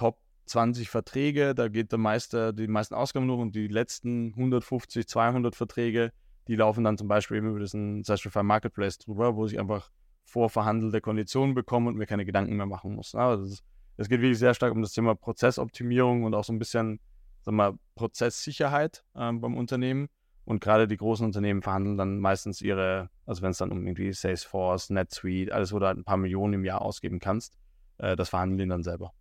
[0.00, 5.06] Top 20 Verträge, da geht der meiste, die meisten Ausgaben nur und die letzten 150,
[5.06, 6.12] 200 Verträge
[6.50, 9.88] die laufen dann zum Beispiel eben über diesen Sastrify Marketplace drüber, wo ich einfach
[10.24, 13.14] vorverhandelte Konditionen bekomme und mir keine Gedanken mehr machen muss.
[13.14, 13.62] Also
[13.96, 16.98] es geht wirklich sehr stark um das Thema Prozessoptimierung und auch so ein bisschen,
[17.42, 20.08] sag mal, Prozesssicherheit ähm, beim Unternehmen.
[20.44, 24.12] Und gerade die großen Unternehmen verhandeln dann meistens ihre, also wenn es dann um irgendwie
[24.12, 27.58] Salesforce, NetSuite, alles, wo du halt ein paar Millionen im Jahr ausgeben kannst,
[27.98, 29.12] äh, das verhandeln die dann selber.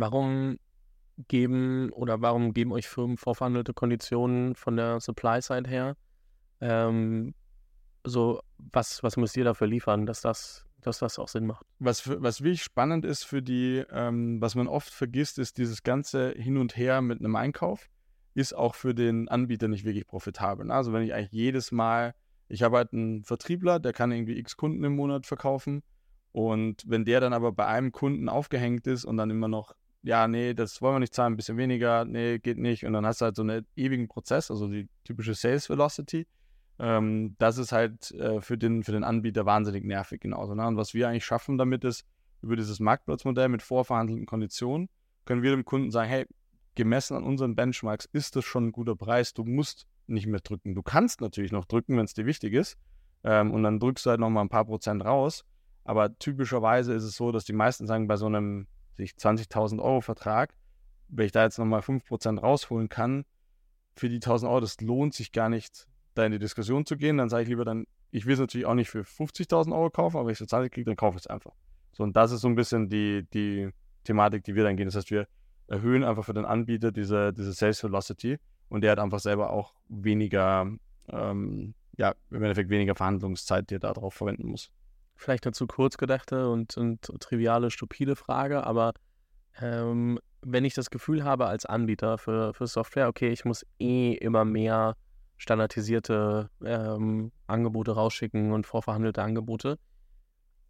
[0.00, 0.60] Warum
[1.26, 5.96] geben oder warum geben euch Firmen vorverhandelte Konditionen von der Supply-Side her?
[6.60, 7.34] Ähm,
[8.04, 11.66] so, was, was müsst ihr dafür liefern, dass das, dass das auch Sinn macht?
[11.80, 15.82] Was, für, was wirklich spannend ist für die, ähm, was man oft vergisst, ist dieses
[15.82, 17.88] ganze Hin und Her mit einem Einkauf,
[18.34, 20.66] ist auch für den Anbieter nicht wirklich profitabel.
[20.66, 20.74] Ne?
[20.74, 22.14] Also wenn ich eigentlich jedes Mal,
[22.46, 25.82] ich habe halt einen Vertriebler, der kann irgendwie x Kunden im Monat verkaufen
[26.30, 29.74] und wenn der dann aber bei einem Kunden aufgehängt ist und dann immer noch
[30.08, 32.86] ja, nee, das wollen wir nicht zahlen, ein bisschen weniger, nee, geht nicht.
[32.86, 36.26] Und dann hast du halt so einen ewigen Prozess, also die typische Sales Velocity.
[36.78, 40.54] Ähm, das ist halt äh, für, den, für den Anbieter wahnsinnig nervig genauso.
[40.54, 40.66] Ne?
[40.66, 42.06] Und was wir eigentlich schaffen damit ist,
[42.40, 44.88] über dieses Marktplatzmodell mit vorverhandelten Konditionen,
[45.26, 46.26] können wir dem Kunden sagen, hey,
[46.74, 50.74] gemessen an unseren Benchmarks ist das schon ein guter Preis, du musst nicht mehr drücken.
[50.74, 52.78] Du kannst natürlich noch drücken, wenn es dir wichtig ist.
[53.24, 55.44] Ähm, und dann drückst du halt nochmal ein paar Prozent raus.
[55.84, 58.68] Aber typischerweise ist es so, dass die meisten sagen, bei so einem
[59.04, 60.54] 20.000 Euro Vertrag,
[61.08, 63.24] wenn ich da jetzt nochmal 5% rausholen kann,
[63.96, 67.16] für die 1.000 Euro, das lohnt sich gar nicht, da in die Diskussion zu gehen.
[67.16, 70.16] Dann sage ich lieber dann, ich will es natürlich auch nicht für 50.000 Euro kaufen,
[70.16, 71.52] aber wenn ich so kriege, dann kaufe ich es einfach.
[71.92, 73.70] So, und das ist so ein bisschen die, die
[74.04, 74.86] Thematik, die wir dann gehen.
[74.86, 75.26] Das heißt, wir
[75.66, 79.74] erhöhen einfach für den Anbieter diese, diese Sales Velocity und der hat einfach selber auch
[79.88, 80.70] weniger,
[81.08, 84.70] ähm, ja, im Endeffekt weniger Verhandlungszeit, die er darauf verwenden muss
[85.18, 88.94] vielleicht dazu kurz gedachte und, und triviale, stupide Frage, aber
[89.60, 94.12] ähm, wenn ich das Gefühl habe als Anbieter für, für Software, okay, ich muss eh
[94.12, 94.94] immer mehr
[95.36, 99.78] standardisierte ähm, Angebote rausschicken und vorverhandelte Angebote,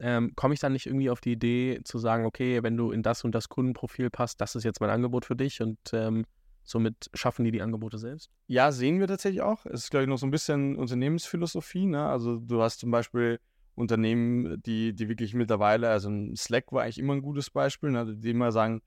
[0.01, 3.03] ähm, komme ich dann nicht irgendwie auf die Idee zu sagen, okay, wenn du in
[3.03, 6.25] das und das Kundenprofil passt, das ist jetzt mein Angebot für dich und ähm,
[6.63, 8.31] somit schaffen die die Angebote selbst?
[8.47, 9.67] Ja, sehen wir tatsächlich auch.
[9.67, 11.87] Es ist, glaube ich, noch so ein bisschen Unternehmensphilosophie.
[11.87, 12.07] Ne?
[12.07, 13.41] Also du hast zum Beispiel
[13.79, 18.31] Unternehmen, die, die wirklich mittlerweile, also Slack war eigentlich immer ein gutes Beispiel, ne, die
[18.31, 18.83] immer sagen,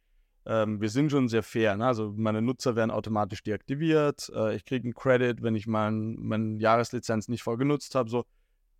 [0.46, 1.78] ähm, wir sind schon sehr fair.
[1.78, 1.86] Ne?
[1.86, 6.60] Also meine Nutzer werden automatisch deaktiviert, äh, ich kriege einen Credit, wenn ich mein, meine
[6.60, 8.10] Jahreslizenz nicht voll genutzt habe.
[8.10, 8.26] So,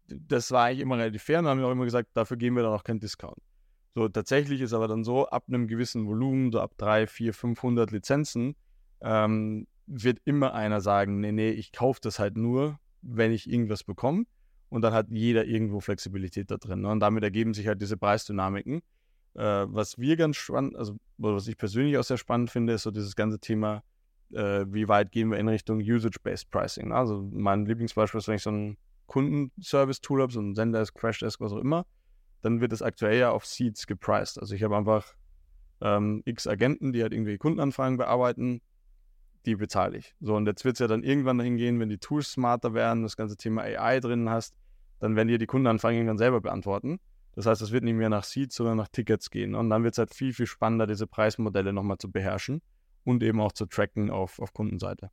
[0.08, 2.64] das war eigentlich immer relativ fair und haben wir auch immer gesagt, dafür geben wir
[2.64, 3.40] dann auch keinen Discount.
[3.96, 7.92] So, tatsächlich ist aber dann so, ab einem gewissen Volumen, so ab 3, 4, 500
[7.92, 8.56] Lizenzen,
[9.02, 13.84] ähm, wird immer einer sagen, nee, nee, ich kaufe das halt nur, wenn ich irgendwas
[13.84, 14.26] bekomme
[14.72, 16.82] und dann hat jeder irgendwo Flexibilität da drin.
[16.82, 16.90] Ne?
[16.90, 18.82] Und damit ergeben sich halt diese Preisdynamiken.
[19.34, 22.92] Äh, was wir ganz spannend, also was ich persönlich auch sehr spannend finde, ist so
[22.92, 23.84] dieses ganze Thema,
[24.34, 26.88] äh, wie weit gehen wir in Richtung Usage-Based Pricing.
[26.88, 26.96] Ne?
[26.96, 31.52] Also mein Lieblingsbeispiel ist, wenn ich so ein Kundenservice-Tool habe, so ein Zendesk, Crashdesk, was
[31.52, 31.86] auch immer,
[32.42, 34.40] dann wird es aktuell ja auf Seeds gepriced.
[34.40, 35.16] Also ich habe einfach
[35.82, 38.62] ähm, x Agenten, die halt irgendwie Kundenanfragen bearbeiten,
[39.46, 40.16] die bezahle ich.
[40.20, 43.04] So, und jetzt wird es ja dann irgendwann dahin gehen, wenn die Tools smarter werden,
[43.04, 44.56] das ganze Thema AI drin hast,
[45.00, 47.00] dann werden dir die Kundenanfragen irgendwann selber beantworten.
[47.34, 49.56] Das heißt, es wird nicht mehr nach Seeds, sondern nach Tickets gehen.
[49.56, 52.62] Und dann wird es halt viel, viel spannender, diese Preismodelle nochmal zu beherrschen
[53.04, 55.10] und eben auch zu tracken auf, auf Kundenseite.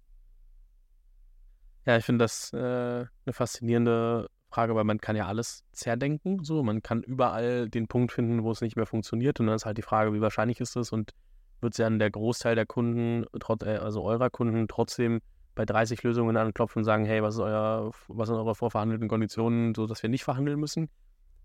[1.86, 6.44] Ja, ich finde das äh, eine faszinierende Frage, weil man kann ja alles zerdenken.
[6.44, 9.40] So, man kann überall den Punkt finden, wo es nicht mehr funktioniert.
[9.40, 11.14] Und dann ist halt die Frage, wie wahrscheinlich ist das und
[11.60, 13.24] wird es ja der Großteil der Kunden,
[13.62, 15.20] äh, also eurer Kunden, trotzdem
[15.54, 19.74] bei 30 Lösungen anklopfen und sagen, hey, was ist euer, was sind eure vorverhandelten Konditionen,
[19.74, 20.88] so dass wir nicht verhandeln müssen?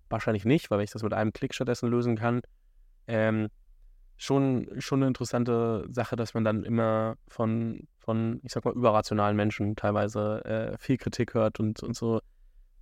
[0.10, 2.42] Wahrscheinlich nicht, weil ich das mit einem Klick stattdessen lösen kann.
[3.08, 3.50] Ähm,
[4.18, 9.36] schon, schon eine interessante Sache, dass man dann immer von, von ich sag mal, überrationalen
[9.36, 12.22] Menschen teilweise äh, viel Kritik hört und, und so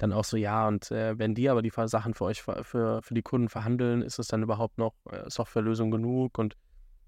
[0.02, 3.14] dann auch so, ja, und äh, wenn die aber die Sachen für euch, für, für
[3.14, 6.38] die Kunden verhandeln, ist es dann überhaupt noch äh, Softwarelösung genug?
[6.40, 6.56] Und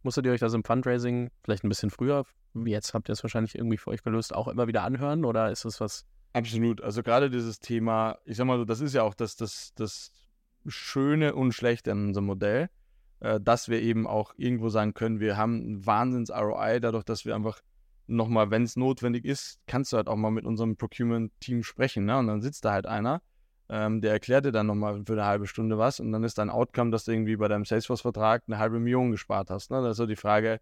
[0.03, 2.25] Musstet ihr euch das im Fundraising vielleicht ein bisschen früher,
[2.65, 5.65] jetzt habt ihr es wahrscheinlich irgendwie für euch gelöst, auch immer wieder anhören oder ist
[5.65, 6.05] es was?
[6.33, 6.81] Absolut.
[6.81, 10.11] Also gerade dieses Thema, ich sag mal so, das ist ja auch das, das, das
[10.67, 12.69] Schöne und Schlechte an unserem Modell,
[13.19, 17.35] äh, dass wir eben auch irgendwo sagen können, wir haben einen Wahnsinns-ROI, dadurch, dass wir
[17.35, 17.61] einfach
[18.07, 22.05] nochmal, wenn es notwendig ist, kannst du halt auch mal mit unserem Procurement-Team sprechen.
[22.05, 22.17] Ne?
[22.17, 23.21] Und dann sitzt da halt einer
[23.69, 26.49] ähm, der erklärt dir dann nochmal für eine halbe Stunde was und dann ist dein
[26.49, 29.71] Outcome, dass du irgendwie bei deinem Salesforce-Vertrag eine halbe Million gespart hast.
[29.71, 29.77] Ne?
[29.77, 30.59] Also die Frage,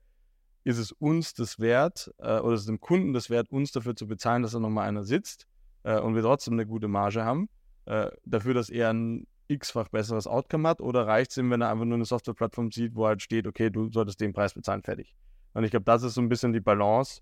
[0.64, 3.96] ist es uns das wert äh, oder ist es dem Kunden das wert, uns dafür
[3.96, 5.48] zu bezahlen, dass da nochmal einer sitzt
[5.84, 7.50] äh, und wir trotzdem eine gute Marge haben,
[7.86, 11.70] äh, dafür, dass er ein x-fach besseres Outcome hat oder reicht es ihm, wenn er
[11.70, 15.16] einfach nur eine Softwareplattform sieht, wo halt steht, okay, du solltest den Preis bezahlen, fertig.
[15.54, 17.22] Und ich glaube, das ist so ein bisschen die Balance,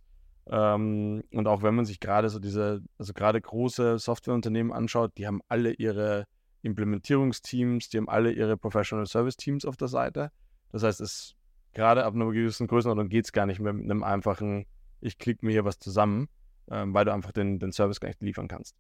[0.51, 5.27] Ähm, und auch wenn man sich gerade so diese, also gerade große Softwareunternehmen anschaut, die
[5.27, 6.25] haben alle ihre
[6.63, 10.31] Implementierungsteams, die haben alle ihre Professional Service Teams auf der Seite.
[10.71, 11.35] Das heißt, es
[11.73, 14.65] gerade ab einer gewissen Größenordnung geht es gar nicht mehr mit einem einfachen,
[15.01, 16.27] ich klicke mir hier was zusammen,
[16.69, 18.75] ähm, weil du einfach den, den Service gar nicht liefern kannst.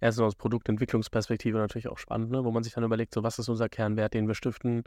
[0.00, 2.44] Ist aus Produktentwicklungsperspektive natürlich auch spannend, ne?
[2.44, 4.82] wo man sich dann überlegt, so was ist unser Kernwert, den wir stiften,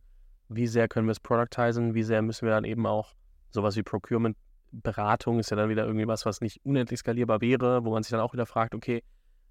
[0.50, 3.16] wie sehr können wir es productizen, wie sehr müssen wir dann eben auch
[3.50, 4.38] sowas wie Procurement
[4.72, 8.12] Beratung ist ja dann wieder irgendwie was, was nicht unendlich skalierbar wäre, wo man sich
[8.12, 9.04] dann auch wieder fragt, okay,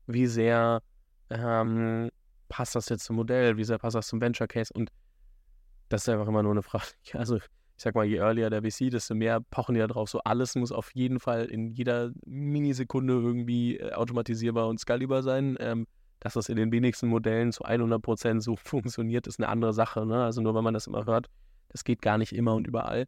[0.06, 0.82] wie sehr
[1.30, 2.10] ähm,
[2.48, 4.90] passt das jetzt zum Modell, wie sehr passt das zum Venture Case und
[5.88, 6.84] das ist einfach immer nur eine Frage.
[7.14, 10.08] Also ich sag mal, je earlier der VC, desto mehr pochen die da drauf.
[10.08, 15.58] So alles muss auf jeden Fall in jeder Minisekunde irgendwie äh, automatisierbar und skalierbar sein.
[15.60, 15.86] Ähm,
[16.20, 20.06] dass das in den wenigsten Modellen zu 100% so funktioniert, ist eine andere Sache.
[20.06, 20.24] Ne?
[20.24, 21.28] Also nur wenn man das immer hört,
[21.68, 23.06] das geht gar nicht immer und überall.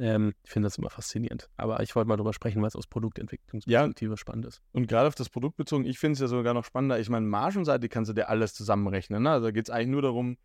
[0.00, 1.50] Ähm, ich finde das immer faszinierend.
[1.58, 4.16] Aber ich wollte mal drüber sprechen, weil es aus Produktentwicklungsperspektive ja.
[4.16, 4.62] spannend ist.
[4.72, 6.98] Und gerade auf das Produkt bezogen, ich finde es ja sogar noch spannender.
[6.98, 9.22] Ich meine, Margenseite kannst du dir alles zusammenrechnen.
[9.22, 9.30] Ne?
[9.30, 10.38] Also da geht es eigentlich nur darum,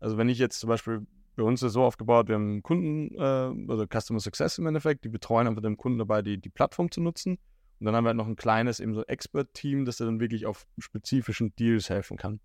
[0.00, 3.70] also wenn ich jetzt zum Beispiel, bei uns ist so aufgebaut, wir haben Kunden, äh,
[3.70, 7.02] also Customer Success im Endeffekt, die betreuen einfach den Kunden dabei, die, die Plattform zu
[7.02, 7.38] nutzen.
[7.78, 10.66] Und dann haben wir halt noch ein kleines, eben so Expert-Team, das dann wirklich auf
[10.78, 12.40] spezifischen Deals helfen kann.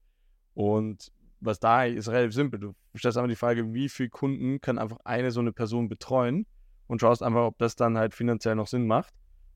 [0.53, 2.59] Und was da ist relativ simpel.
[2.59, 6.45] Du stellst einfach die Frage, wie viele Kunden kann einfach eine so eine Person betreuen?
[6.87, 9.13] Und schaust einfach, ob das dann halt finanziell noch Sinn macht.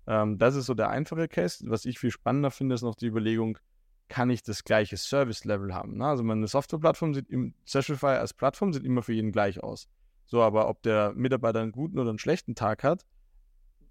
[0.07, 1.63] Ähm, das ist so der einfache Case.
[1.67, 3.57] Was ich viel spannender finde, ist noch die Überlegung,
[4.07, 5.97] kann ich das gleiche Service-Level haben?
[5.97, 6.05] Ne?
[6.05, 9.87] Also meine Software-Plattform sieht im Sessionify als Plattform sieht immer für jeden gleich aus.
[10.25, 13.05] So, aber ob der Mitarbeiter einen guten oder einen schlechten Tag hat,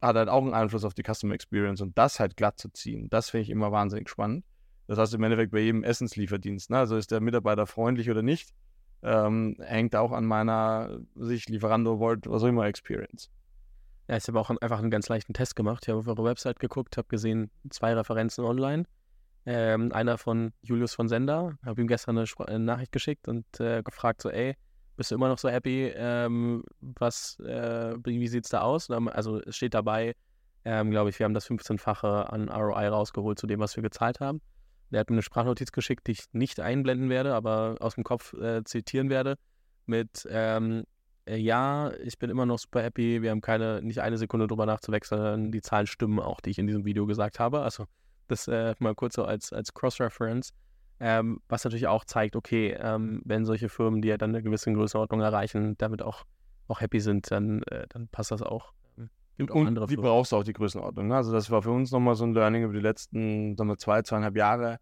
[0.00, 3.09] hat halt auch einen Einfluss auf die Customer Experience und das halt glatt zu ziehen,
[3.11, 4.44] das finde ich immer wahnsinnig spannend.
[4.87, 6.79] Das heißt im Endeffekt bei jedem Essenslieferdienst, ne?
[6.79, 8.50] also ist der Mitarbeiter freundlich oder nicht,
[9.03, 13.31] ähm, hängt auch an meiner sich Lieferando Volt, was auch immer Experience.
[14.09, 15.85] Ja, ich habe auch einfach einen ganz leichten Test gemacht.
[15.85, 18.85] Ich habe auf eure Website geguckt, habe gesehen, zwei Referenzen online.
[19.47, 23.83] Ähm, einer von Julius von Sender, habe ihm gestern eine, eine, Nachricht geschickt und äh,
[23.83, 24.55] gefragt, so, ey,
[24.97, 25.93] bist du immer noch so happy?
[25.95, 28.91] Ähm, was, äh, wie sieht es da aus?
[28.91, 30.15] Also es steht dabei,
[30.65, 34.21] ähm, glaube ich, wir haben das 15-fache an ROI rausgeholt zu dem, was wir gezahlt
[34.21, 34.43] haben.
[34.90, 38.33] Der hat mir eine Sprachnotiz geschickt, die ich nicht einblenden werde, aber aus dem Kopf
[38.35, 39.37] äh, zitieren werde.
[39.87, 40.85] Mit ähm,
[41.26, 43.22] äh, ja, ich bin immer noch super happy.
[43.22, 45.53] Wir haben keine, nicht eine Sekunde drüber nachzuwechseln.
[45.53, 47.61] Die Zahlen stimmen auch, die ich in diesem Video gesagt habe.
[47.61, 47.87] Also
[48.29, 50.53] das äh, mal kurz so als, als Cross-Reference.
[51.03, 54.72] Ähm, was natürlich auch zeigt, okay, ähm, wenn solche Firmen, die ja dann eine gewisse
[54.72, 56.24] Größenordnung erreichen, damit auch,
[56.68, 58.72] auch happy sind, dann, äh, dann passt das auch.
[59.46, 60.11] Gibt und andere die Firmen.
[60.11, 61.09] brauchst du auch die Größenordnung.
[61.09, 61.16] Ne?
[61.16, 64.03] Also das war für uns nochmal so ein Learning über die letzten sagen wir, zwei,
[64.03, 64.79] zweieinhalb Jahre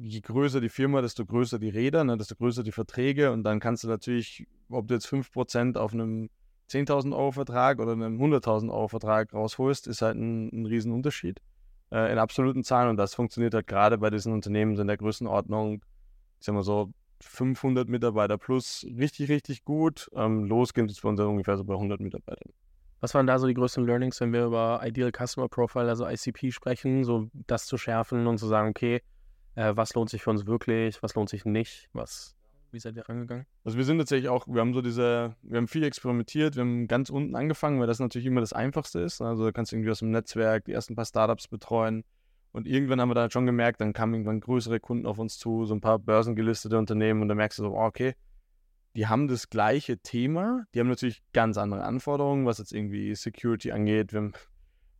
[0.00, 3.60] je größer die Firma, desto größer die Räder, ne, desto größer die Verträge und dann
[3.60, 6.30] kannst du natürlich, ob du jetzt 5% auf einem
[6.70, 11.40] 10.000 Euro Vertrag oder einem 100.000 Euro Vertrag rausholst, ist halt ein, ein Riesenunterschied
[11.90, 15.82] äh, in absoluten Zahlen und das funktioniert halt gerade bei diesen Unternehmen in der Größenordnung,
[16.40, 20.08] ich sag mal so 500 Mitarbeiter plus richtig, richtig gut.
[20.14, 22.52] Ähm, los geht es bei uns ungefähr so bei 100 Mitarbeitern.
[23.00, 26.50] Was waren da so die größten Learnings, wenn wir über Ideal Customer Profile, also ICP
[26.52, 29.02] sprechen, so das zu schärfen und zu sagen, okay,
[29.54, 32.36] äh, was lohnt sich für uns wirklich, was lohnt sich nicht, was,
[32.72, 33.46] wie seid ihr rangegangen?
[33.64, 36.88] Also wir sind tatsächlich auch, wir haben so diese, wir haben viel experimentiert, wir haben
[36.88, 39.20] ganz unten angefangen, weil das natürlich immer das Einfachste ist.
[39.20, 42.04] Also da kannst du irgendwie aus dem Netzwerk die ersten paar Startups betreuen.
[42.52, 45.38] Und irgendwann haben wir da halt schon gemerkt, dann kamen irgendwann größere Kunden auf uns
[45.38, 48.14] zu, so ein paar börsengelistete Unternehmen und da merkst du so, oh, okay,
[48.98, 53.70] die haben das gleiche Thema, die haben natürlich ganz andere Anforderungen, was jetzt irgendwie Security
[53.70, 54.12] angeht.
[54.12, 54.32] Wir haben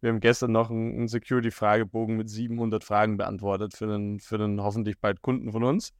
[0.00, 5.00] wir haben gestern noch einen, Security-Fragebogen mit 700 Fragen beantwortet für einen, für einen hoffentlich
[5.00, 5.92] bald Kunden von uns,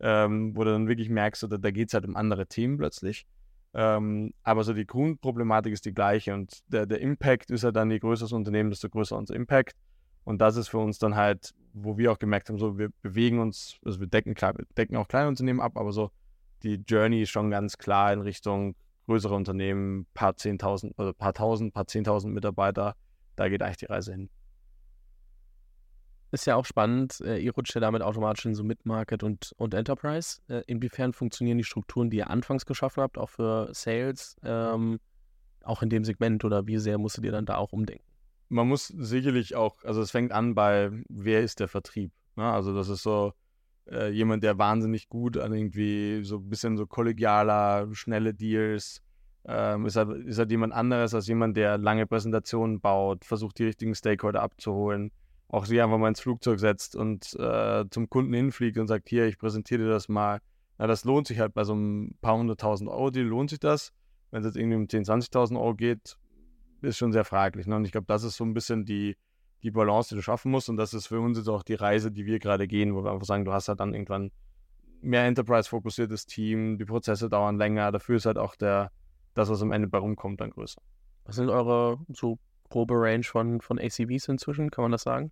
[0.00, 3.26] ähm, wo du dann wirklich merkst, da, da geht es halt um andere Themen plötzlich.
[3.72, 7.90] Ähm, aber so die Grundproblematik ist die gleiche und der, der Impact ist halt dann,
[7.90, 9.74] je größer das Unternehmen, desto größer unser Impact.
[10.24, 13.38] Und das ist für uns dann halt, wo wir auch gemerkt haben, so wir bewegen
[13.38, 14.34] uns, also wir decken,
[14.76, 16.10] decken auch kleine Unternehmen ab, aber so
[16.66, 18.74] die Journey ist schon ganz klar in Richtung
[19.06, 22.96] größere Unternehmen, paar zehntausend, also paar tausend, paar zehntausend Mitarbeiter
[23.36, 24.30] da geht eigentlich die Reise hin.
[26.32, 29.74] Ist ja auch spannend, äh, ihr rutscht ja damit automatisch in so Mid-Market und, und
[29.74, 30.40] Enterprise.
[30.48, 34.98] Äh, inwiefern funktionieren die Strukturen, die ihr anfangs geschaffen habt, auch für Sales, ähm,
[35.62, 38.04] auch in dem Segment oder wie sehr musstet ihr dann da auch umdenken?
[38.48, 42.12] Man muss sicherlich auch, also es fängt an bei, wer ist der Vertrieb?
[42.34, 42.44] Ne?
[42.44, 43.32] Also das ist so
[43.90, 49.02] äh, jemand, der wahnsinnig gut an irgendwie so ein bisschen so kollegialer, schnelle Deals,
[49.46, 53.64] ähm, ist, halt, ist halt jemand anderes als jemand, der lange Präsentationen baut, versucht die
[53.64, 55.12] richtigen Stakeholder abzuholen,
[55.48, 59.26] auch sich einfach mal ins Flugzeug setzt und äh, zum Kunden hinfliegt und sagt, hier,
[59.26, 60.40] ich präsentiere dir das mal.
[60.78, 63.92] Na, das lohnt sich halt bei so einem paar hunderttausend Euro Deal, lohnt sich das.
[64.30, 66.16] Wenn es jetzt irgendwie um 10.000, 20.000 Euro geht,
[66.82, 67.66] ist schon sehr fraglich.
[67.66, 67.76] Ne?
[67.76, 69.16] Und ich glaube, das ist so ein bisschen die,
[69.62, 70.68] die Balance, die du schaffen musst.
[70.68, 73.12] Und das ist für uns jetzt auch die Reise, die wir gerade gehen, wo wir
[73.12, 74.30] einfach sagen, du hast halt dann irgendwann
[75.00, 78.90] mehr Enterprise-fokussiertes Team, die Prozesse dauern länger, dafür ist halt auch der,
[79.34, 80.80] das, was am Ende bei rumkommt, dann größer.
[81.24, 82.38] Was sind eure so
[82.70, 84.70] grobe Range von, von ACVs inzwischen?
[84.70, 85.30] Kann man das sagen?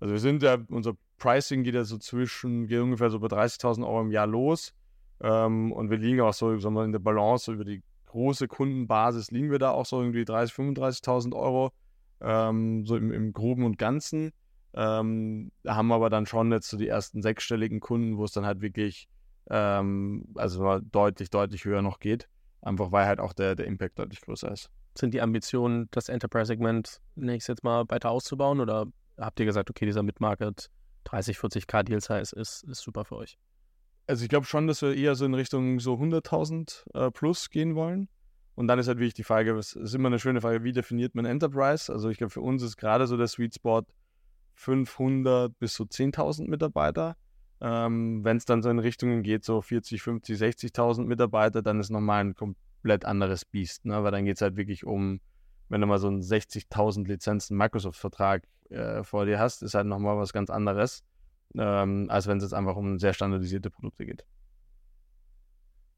[0.00, 3.86] Also wir sind ja, unser Pricing geht ja so zwischen, geht ungefähr so bei 30.000
[3.86, 4.74] Euro im Jahr los.
[5.20, 8.48] Ähm, und wir liegen auch so, sagen wir, in der Balance, so über die große
[8.48, 11.72] Kundenbasis liegen wir da auch so irgendwie 30.000, 35.000 Euro,
[12.24, 14.32] ähm, so im, im Groben und Ganzen.
[14.74, 18.32] Ähm, da haben wir aber dann schon jetzt so die ersten sechsstelligen Kunden, wo es
[18.32, 19.08] dann halt wirklich,
[19.50, 22.28] ähm, also deutlich, deutlich höher noch geht.
[22.60, 24.70] Einfach weil halt auch der, der Impact deutlich größer ist.
[24.96, 28.86] Sind die Ambitionen, das Enterprise-Segment nächstes jetzt mal weiter auszubauen oder
[29.18, 30.70] habt ihr gesagt, okay, dieser Mid-Market
[31.04, 33.38] 30, 40k Deal Size ist, ist super für euch?
[34.06, 37.74] Also ich glaube schon, dass wir eher so in Richtung so 100.000 äh, plus gehen
[37.74, 38.08] wollen.
[38.54, 41.14] Und dann ist halt wirklich die Frage, es ist immer eine schöne Frage, wie definiert
[41.14, 41.92] man Enterprise?
[41.92, 43.82] Also ich glaube, für uns ist gerade so der Sweet Spot
[44.54, 47.16] 500 bis so 10.000 Mitarbeiter.
[47.60, 51.90] Ähm, Wenn es dann so in Richtungen geht, so 40, 50, 60.000 Mitarbeiter, dann ist
[51.90, 53.86] nochmal ein komplett anderes Biest.
[53.86, 54.04] Ne?
[54.04, 55.20] Weil dann geht es halt wirklich um,
[55.68, 60.16] wenn du mal so einen 60.000 Lizenzen Microsoft-Vertrag äh, vor dir hast, ist halt nochmal
[60.16, 61.02] was ganz anderes,
[61.56, 64.24] ähm, als wenn es jetzt einfach um sehr standardisierte Produkte geht.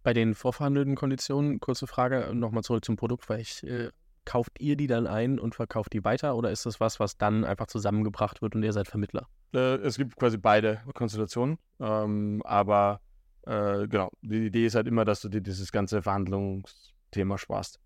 [0.07, 3.90] Bei den vorverhandelten Konditionen, kurze Frage, nochmal zurück zum Produkt, weil ich, äh,
[4.25, 7.45] kauft ihr die dann ein und verkauft die weiter oder ist das was, was dann
[7.45, 9.27] einfach zusammengebracht wird und ihr seid Vermittler?
[9.53, 13.01] Äh, es gibt quasi beide Konstellationen, ähm, aber
[13.49, 17.81] äh, genau, die Idee ist halt immer, dass du dir dieses ganze Verhandlungsthema sparst.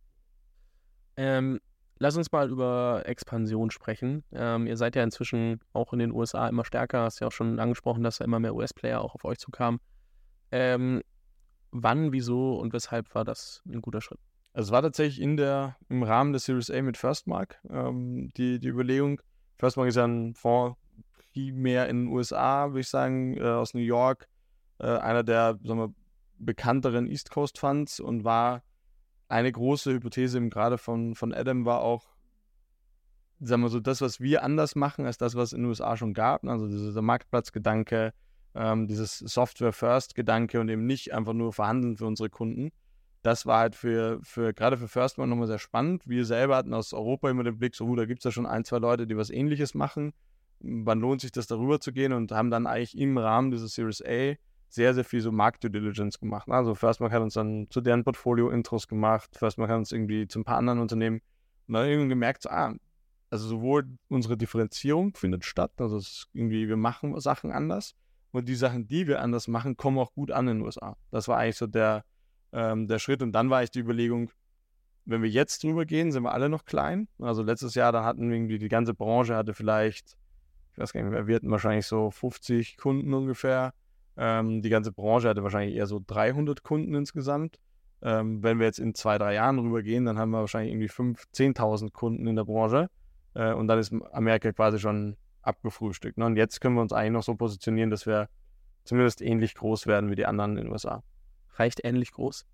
[1.16, 1.58] Ähm,
[2.02, 4.24] Lass uns mal über Expansion sprechen.
[4.32, 7.04] Ähm, ihr seid ja inzwischen auch in den USA immer stärker.
[7.04, 9.80] Hast ja auch schon angesprochen, dass da immer mehr US-Player auch auf euch zukamen.
[10.52, 11.02] Ähm,
[11.70, 14.18] wann, wieso und weshalb war das ein guter Schritt?
[14.52, 18.58] Also es war tatsächlich in der, im Rahmen der Series A mit Firstmark ähm, die,
[18.58, 19.20] die Überlegung.
[19.58, 20.76] Firstmark ist ja ein Fonds
[21.32, 24.28] primär in den USA, würde ich sagen, äh, aus New York.
[24.78, 25.94] Äh, einer der sagen wir,
[26.38, 28.62] bekannteren East Coast Funds und war
[29.28, 32.08] eine große Hypothese gerade von, von Adam war auch,
[33.38, 35.96] sagen wir so, das, was wir anders machen als das, was es in den USA
[35.96, 36.44] schon gab.
[36.44, 38.12] Also dieser Marktplatzgedanke,
[38.54, 42.70] ähm, dieses Software-First-Gedanke und eben nicht einfach nur verhandeln für unsere Kunden.
[43.22, 46.08] Das war halt für, für gerade für Firstman nochmal sehr spannend.
[46.08, 48.64] Wir selber hatten aus Europa immer den Blick, so, da gibt es ja schon ein,
[48.64, 50.12] zwei Leute, die was ähnliches machen.
[50.60, 52.12] Wann lohnt sich das, darüber zu gehen?
[52.12, 54.34] Und haben dann eigentlich im Rahmen dieser Series A
[54.68, 56.48] sehr, sehr viel so Markt-Due Diligence gemacht.
[56.48, 56.54] Ne?
[56.54, 60.44] Also Firstmark hat uns dann zu deren Portfolio-Intros gemacht, Firstmark hat uns irgendwie zu ein
[60.44, 61.20] paar anderen Unternehmen
[61.66, 62.74] und dann irgendwie gemerkt, so, ah,
[63.30, 66.00] also sowohl unsere Differenzierung findet statt, also
[66.32, 67.94] irgendwie, wir machen Sachen anders
[68.32, 70.96] und die Sachen, die wir anders machen, kommen auch gut an in den USA.
[71.10, 72.04] Das war eigentlich so der,
[72.52, 74.30] ähm, der Schritt und dann war ich die Überlegung,
[75.04, 77.08] wenn wir jetzt drüber gehen, sind wir alle noch klein.
[77.18, 80.16] Also letztes Jahr, da hatten wir irgendwie die ganze Branche hatte vielleicht,
[80.72, 83.72] ich weiß gar nicht mehr, wir hatten wahrscheinlich so 50 Kunden ungefähr.
[84.16, 87.58] Ähm, die ganze Branche hatte wahrscheinlich eher so 300 Kunden insgesamt.
[88.02, 91.56] Ähm, wenn wir jetzt in zwei, drei Jahren rübergehen, dann haben wir wahrscheinlich irgendwie 5.000,
[91.56, 92.88] 10.000 Kunden in der Branche.
[93.34, 96.18] Äh, und dann ist Amerika quasi schon abgefrühstückt.
[96.18, 96.26] Ne?
[96.26, 98.28] Und jetzt können wir uns eigentlich noch so positionieren, dass wir
[98.84, 101.02] zumindest ähnlich groß werden wie die anderen in den USA.
[101.54, 102.46] Reicht ähnlich groß?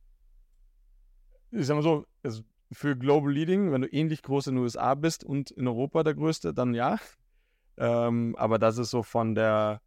[1.52, 4.94] Ich sag mal so, also für Global Leading, wenn du ähnlich groß in den USA
[4.94, 6.98] bist und in Europa der größte, dann ja.
[7.76, 9.80] Ähm, aber das ist so von der,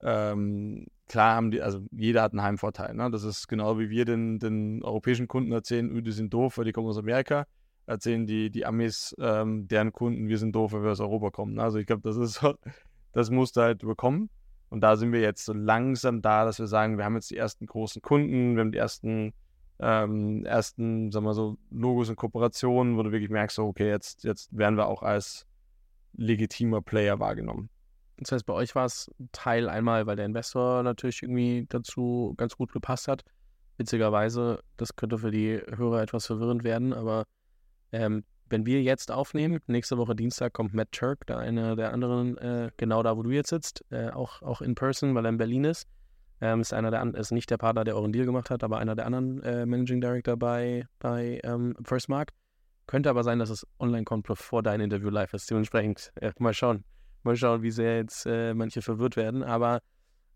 [0.00, 2.94] ähm, klar haben die, also jeder hat einen Heimvorteil.
[2.94, 3.10] Ne?
[3.10, 6.72] Das ist genau wie wir den, den europäischen Kunden erzählen, die sind doof, weil die
[6.72, 7.46] kommen aus Amerika.
[7.86, 11.54] Erzählen die, die Amis ähm, deren Kunden, wir sind doof, weil wir aus Europa kommen.
[11.54, 11.62] Ne?
[11.62, 12.54] Also ich glaube, das ist so,
[13.12, 14.30] das musst du halt bekommen.
[14.68, 17.36] Und da sind wir jetzt so langsam da, dass wir sagen, wir haben jetzt die
[17.36, 19.34] ersten großen Kunden, wir haben die ersten,
[19.80, 24.24] ähm, ersten, sagen wir so, Logos und Kooperationen, wo du wirklich merkst, so, okay, jetzt,
[24.24, 25.46] jetzt werden wir auch als
[26.14, 27.68] legitimer Player wahrgenommen.
[28.16, 32.56] Das heißt, bei euch war es Teil einmal, weil der Investor natürlich irgendwie dazu ganz
[32.56, 33.24] gut gepasst hat.
[33.78, 37.24] Witzigerweise, das könnte für die Hörer etwas verwirrend werden, aber
[37.92, 42.36] ähm, wenn wir jetzt aufnehmen, nächste Woche Dienstag kommt Matt Turk, da einer der anderen,
[42.38, 45.38] äh, genau da, wo du jetzt sitzt, äh, auch, auch in person, weil er in
[45.38, 45.88] Berlin ist.
[46.40, 48.94] Ähm, ist einer der ist nicht der Partner, der euren Deal gemacht hat, aber einer
[48.94, 52.30] der anderen äh, Managing Director bei, bei ähm, Firstmark.
[52.86, 55.48] Könnte aber sein, dass es online kommt, bevor dein Interview live ist.
[55.50, 56.84] Dementsprechend, mal schauen.
[57.22, 59.44] Mal schauen, wie sehr jetzt äh, manche verwirrt werden.
[59.44, 59.80] Aber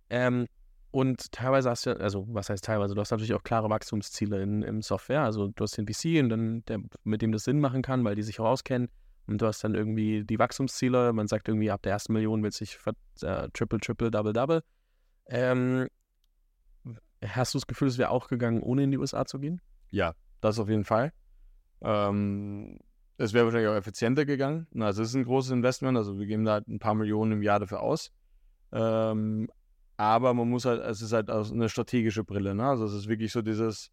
[0.09, 0.47] ähm,
[0.97, 4.63] und teilweise hast du, also was heißt teilweise, du hast natürlich auch klare Wachstumsziele in,
[4.63, 5.25] in Software.
[5.25, 8.15] Also du hast den VC und dann, der, mit dem das Sinn machen kann, weil
[8.15, 8.89] die sich auch auskennen.
[9.27, 11.13] Und du hast dann irgendwie die Wachstumsziele.
[11.13, 12.79] Man sagt irgendwie, ab der ersten Million will sich
[13.21, 14.63] äh, Triple, Triple, Double, Double.
[15.27, 15.87] Ähm,
[17.23, 19.61] hast du das Gefühl, es wäre auch gegangen, ohne in die USA zu gehen?
[19.91, 21.13] Ja, das auf jeden Fall.
[21.83, 22.79] Ähm,
[23.19, 24.67] es wäre wahrscheinlich auch effizienter gegangen.
[24.81, 27.43] Also es ist ein großes Investment, also wir geben da halt ein paar Millionen im
[27.43, 28.13] Jahr dafür aus.
[28.73, 29.51] Ähm,
[29.97, 32.55] aber man muss halt, es ist halt eine strategische Brille.
[32.55, 32.65] Ne?
[32.65, 33.91] Also es ist wirklich so dieses,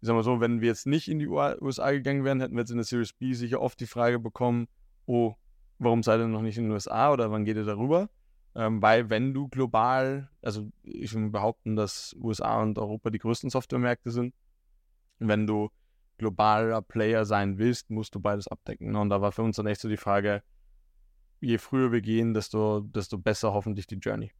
[0.00, 2.60] ich sag mal so, wenn wir jetzt nicht in die USA gegangen wären, hätten wir
[2.60, 4.68] jetzt in der Series B sicher oft die Frage bekommen,
[5.06, 5.34] oh,
[5.78, 8.08] warum seid ihr noch nicht in den USA oder wann geht ihr darüber?
[8.54, 13.50] Ähm, weil wenn du global, also ich will behaupten, dass USA und Europa die größten
[13.50, 14.34] Softwaremärkte sind,
[15.18, 15.70] wenn du
[16.18, 18.92] globaler Player sein willst, musst du beides abdecken.
[18.92, 18.98] Ne?
[18.98, 20.42] Und da war für uns dann echt so die Frage,
[21.40, 24.32] je früher wir gehen, desto, desto besser hoffentlich die Journey.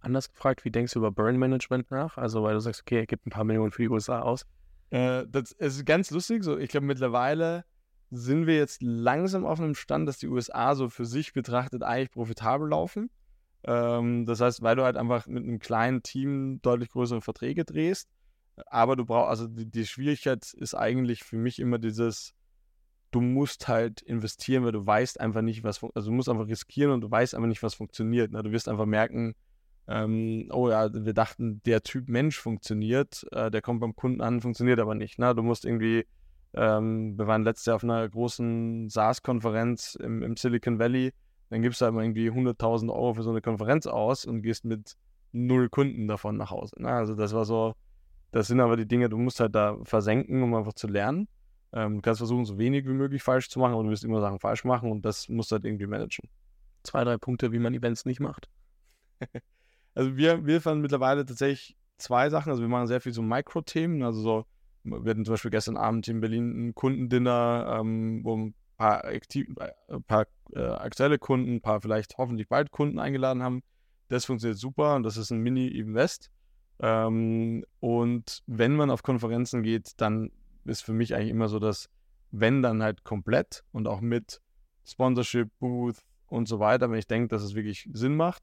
[0.00, 2.16] Anders gefragt, wie denkst du über Burn Management nach?
[2.16, 4.46] Also, weil du sagst, okay, er gibt ein paar Millionen für die USA aus.
[4.90, 6.42] Äh, das ist ganz lustig.
[6.42, 7.64] So, ich glaube, mittlerweile
[8.10, 12.10] sind wir jetzt langsam auf einem Stand, dass die USA so für sich betrachtet eigentlich
[12.10, 13.10] profitabel laufen.
[13.62, 18.08] Ähm, das heißt, weil du halt einfach mit einem kleinen Team deutlich größere Verträge drehst,
[18.66, 22.34] aber du brauchst, also die, die, Schwierigkeit ist eigentlich für mich immer dieses,
[23.10, 26.92] du musst halt investieren, weil du weißt einfach nicht, was, also du musst einfach riskieren
[26.92, 28.32] und du weißt einfach nicht, was funktioniert.
[28.32, 28.42] Ne?
[28.42, 29.34] Du wirst einfach merken,
[29.90, 34.40] ähm, oh ja, wir dachten, der Typ Mensch funktioniert, äh, der kommt beim Kunden an,
[34.40, 35.18] funktioniert aber nicht.
[35.18, 35.34] Ne?
[35.34, 36.06] Du musst irgendwie,
[36.54, 41.12] ähm, wir waren letztes Jahr auf einer großen SaaS-Konferenz im, im, Silicon Valley,
[41.48, 44.64] dann gibst du halt mal irgendwie 100.000 Euro für so eine Konferenz aus und gehst
[44.64, 44.96] mit
[45.32, 46.80] null Kunden davon nach Hause.
[46.80, 46.88] Ne?
[46.88, 47.74] Also das war so,
[48.30, 51.26] das sind aber die Dinge, du musst halt da versenken, um einfach zu lernen.
[51.72, 54.20] Ähm, du kannst versuchen, so wenig wie möglich falsch zu machen, aber du wirst immer
[54.20, 56.28] Sachen falsch machen und das musst du halt irgendwie managen.
[56.84, 58.48] Zwei, drei Punkte, wie man Events nicht macht.
[59.94, 62.50] also wir, wir fanden mittlerweile tatsächlich zwei Sachen.
[62.50, 64.02] Also wir machen sehr viel so Mikro-Themen.
[64.02, 64.46] Also so,
[64.84, 69.48] wir hatten zum Beispiel gestern Abend in Berlin ein Kundendinner, ähm, wo ein paar, aktiv,
[69.58, 73.62] ein äh, paar äh, aktuelle Kunden, ein paar vielleicht hoffentlich bald Kunden eingeladen haben.
[74.08, 76.30] Das funktioniert super und das ist ein Mini-Invest.
[76.80, 80.30] Ähm, und wenn man auf Konferenzen geht, dann
[80.64, 81.88] ist für mich eigentlich immer so, dass
[82.30, 84.40] wenn dann halt komplett und auch mit
[84.84, 88.42] Sponsorship, Booth und so weiter, wenn ich denke, dass es wirklich Sinn macht,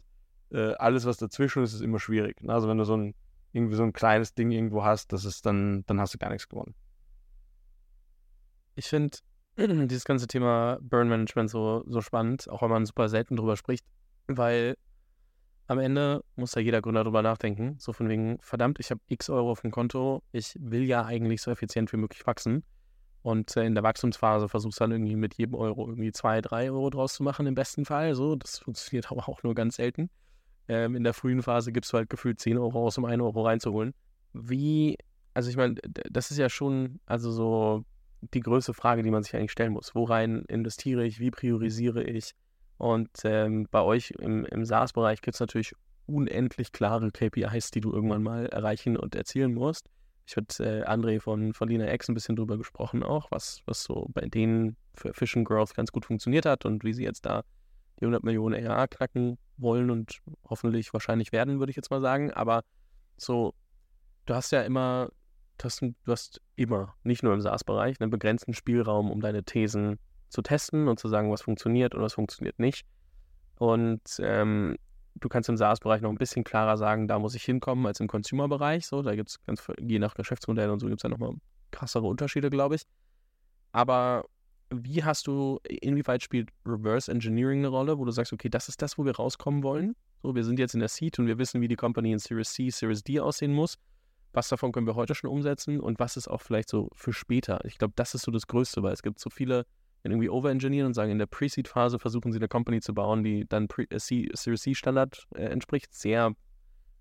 [0.51, 2.41] äh, alles was dazwischen ist, ist immer schwierig.
[2.41, 2.53] Ne?
[2.53, 3.15] Also wenn du so ein
[3.53, 6.47] irgendwie so ein kleines Ding irgendwo hast, das ist dann, dann hast du gar nichts
[6.47, 6.75] gewonnen.
[8.75, 9.17] Ich finde
[9.57, 13.85] dieses ganze Thema Burn Management so, so spannend, auch wenn man super selten drüber spricht,
[14.27, 14.77] weil
[15.67, 17.75] am Ende muss da jeder Gründer drüber nachdenken.
[17.79, 21.41] So von wegen, verdammt, ich habe x Euro auf dem Konto, ich will ja eigentlich
[21.41, 22.63] so effizient wie möglich wachsen.
[23.21, 26.71] Und äh, in der Wachstumsphase versuchst du dann irgendwie mit jedem Euro irgendwie zwei, drei
[26.71, 28.15] Euro draus zu machen, im besten Fall.
[28.15, 30.09] So, das funktioniert aber auch nur ganz selten.
[30.67, 33.43] Ähm, in der frühen Phase gibst du halt gefühlt 10 Euro aus, um 1 Euro
[33.43, 33.93] reinzuholen.
[34.33, 34.97] Wie,
[35.33, 35.75] also ich meine,
[36.09, 37.85] das ist ja schon, also so
[38.21, 39.95] die größte Frage, die man sich eigentlich stellen muss.
[39.95, 41.19] Worein investiere ich?
[41.19, 42.33] Wie priorisiere ich?
[42.77, 45.73] Und ähm, bei euch im, im SaaS-Bereich gibt es natürlich
[46.05, 49.89] unendlich klare KPIs, die du irgendwann mal erreichen und erzielen musst.
[50.25, 53.83] Ich habe äh, André von, von Lina X ein bisschen drüber gesprochen auch, was, was
[53.83, 57.43] so bei denen für Efficient Growth ganz gut funktioniert hat und wie sie jetzt da
[57.99, 62.31] die 100 Millionen ERA knacken wollen und hoffentlich wahrscheinlich werden, würde ich jetzt mal sagen.
[62.31, 62.63] Aber
[63.17, 63.53] so,
[64.25, 65.09] du hast ja immer,
[65.57, 69.99] du hast, du hast immer, nicht nur im SaaS-Bereich, einen begrenzten Spielraum, um deine Thesen
[70.29, 72.85] zu testen und zu sagen, was funktioniert und was funktioniert nicht.
[73.57, 74.77] Und ähm,
[75.15, 78.07] du kannst im SaaS-Bereich noch ein bisschen klarer sagen, da muss ich hinkommen als im
[78.07, 78.85] Consumer-Bereich.
[78.85, 81.33] So, da gibt es ganz je nach Geschäftsmodell und so gibt es ja nochmal
[81.71, 82.83] krassere Unterschiede, glaube ich.
[83.71, 84.25] Aber
[84.69, 88.81] wie hast du, inwieweit spielt Reverse Engineering eine Rolle, wo du sagst, okay, das ist
[88.81, 89.95] das, wo wir rauskommen wollen?
[90.21, 92.51] So, wir sind jetzt in der Seed und wir wissen, wie die Company in Series
[92.51, 93.77] C, Series D aussehen muss.
[94.33, 97.63] Was davon können wir heute schon umsetzen und was ist auch vielleicht so für später?
[97.65, 99.65] Ich glaube, das ist so das Größte, weil es gibt so viele
[100.03, 103.67] irgendwie overengineeren und sagen, in der Pre-Seed-Phase versuchen sie eine Company zu bauen, die dann
[103.89, 105.93] äh, Series C-Standard äh, entspricht.
[105.93, 106.33] Sehr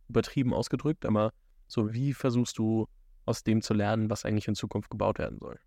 [0.08, 1.32] übertrieben ausgedrückt, aber
[1.66, 2.86] so wie versuchst du
[3.24, 5.58] aus dem zu lernen, was eigentlich in Zukunft gebaut werden soll?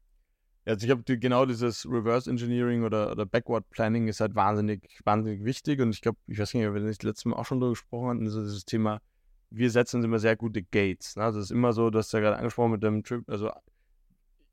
[0.70, 5.44] Also ich glaube, genau dieses Reverse Engineering oder, oder Backward Planning ist halt wahnsinnig, wahnsinnig
[5.44, 5.82] wichtig.
[5.82, 8.10] Und ich glaube, ich weiß nicht, ob wir das letzte Mal auch schon darüber gesprochen
[8.10, 9.02] hatten, also dieses Thema,
[9.50, 11.16] wir setzen uns immer sehr gute Gates.
[11.16, 11.24] Ne?
[11.24, 13.50] Also es ist immer so, du hast ja gerade angesprochen mit dem Trip, also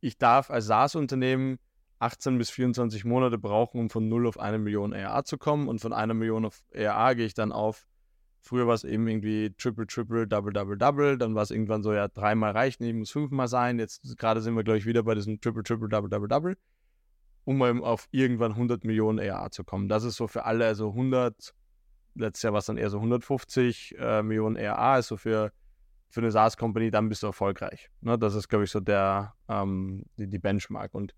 [0.01, 1.59] ich darf als SaaS-Unternehmen
[1.99, 5.69] 18 bis 24 Monate brauchen, um von 0 auf 1 Million ERA zu kommen.
[5.69, 7.87] Und von einer Million auf ERA gehe ich dann auf,
[8.47, 11.18] früher war es eben irgendwie Triple, Triple, Double, Double, Double.
[11.18, 13.78] Dann war es irgendwann so, ja, dreimal reicht nicht, muss fünfmal sein.
[13.78, 16.57] Jetzt gerade sind wir, glaube ich, wieder bei diesem Triple, Triple, Double, Double, Double.
[17.44, 19.88] Um eben auf irgendwann 100 Millionen ERA zu kommen.
[19.88, 21.55] Das ist so für alle, also 100,
[22.14, 25.53] letztes Jahr war es dann eher so 150 äh, Millionen ERA, ist so für
[26.09, 27.90] für eine SaaS-Company, dann bist du erfolgreich.
[28.01, 30.94] Ne, das ist, glaube ich, so der, ähm, die, die Benchmark.
[30.94, 31.14] Und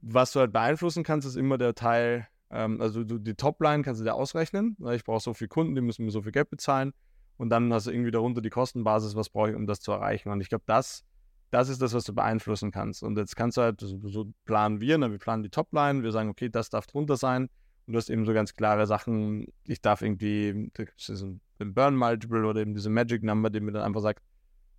[0.00, 4.00] was du halt beeinflussen kannst, ist immer der Teil, ähm, also du, die Topline kannst
[4.00, 6.50] du dir ausrechnen, weil ich brauche so viele Kunden, die müssen mir so viel Geld
[6.50, 6.92] bezahlen
[7.36, 10.30] und dann hast du irgendwie darunter die Kostenbasis, was brauche ich, um das zu erreichen.
[10.30, 11.04] Und ich glaube, das
[11.50, 13.02] das ist das, was du beeinflussen kannst.
[13.02, 15.10] Und jetzt kannst du halt, so, planen wir, ne?
[15.10, 17.48] wir planen die Topline, wir sagen, okay, das darf drunter sein.
[17.86, 21.40] Und du hast eben so ganz klare Sachen, ich darf irgendwie, das ist ein
[21.74, 24.22] Burn Multiple oder eben diese Magic Number, die mir dann einfach sagt,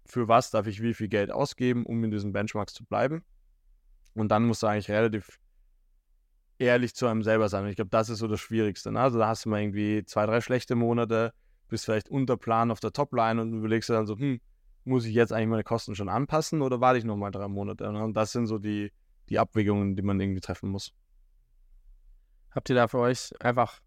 [0.05, 3.23] für was darf ich wie viel Geld ausgeben, um in diesen Benchmarks zu bleiben.
[4.13, 5.39] Und dann musst du eigentlich relativ
[6.59, 7.63] ehrlich zu einem selber sein.
[7.63, 8.91] Und ich glaube, das ist so das Schwierigste.
[8.91, 8.99] Ne?
[8.99, 11.33] Also da hast du mal irgendwie zwei, drei schlechte Monate,
[11.69, 14.41] bist vielleicht unter Plan auf der Topline und überlegst dir dann so, hm,
[14.83, 17.91] muss ich jetzt eigentlich meine Kosten schon anpassen oder warte ich noch mal drei Monate?
[17.91, 18.03] Ne?
[18.03, 18.91] Und das sind so die,
[19.29, 20.93] die Abwägungen, die man irgendwie treffen muss.
[22.51, 23.79] Habt ihr da für euch einfach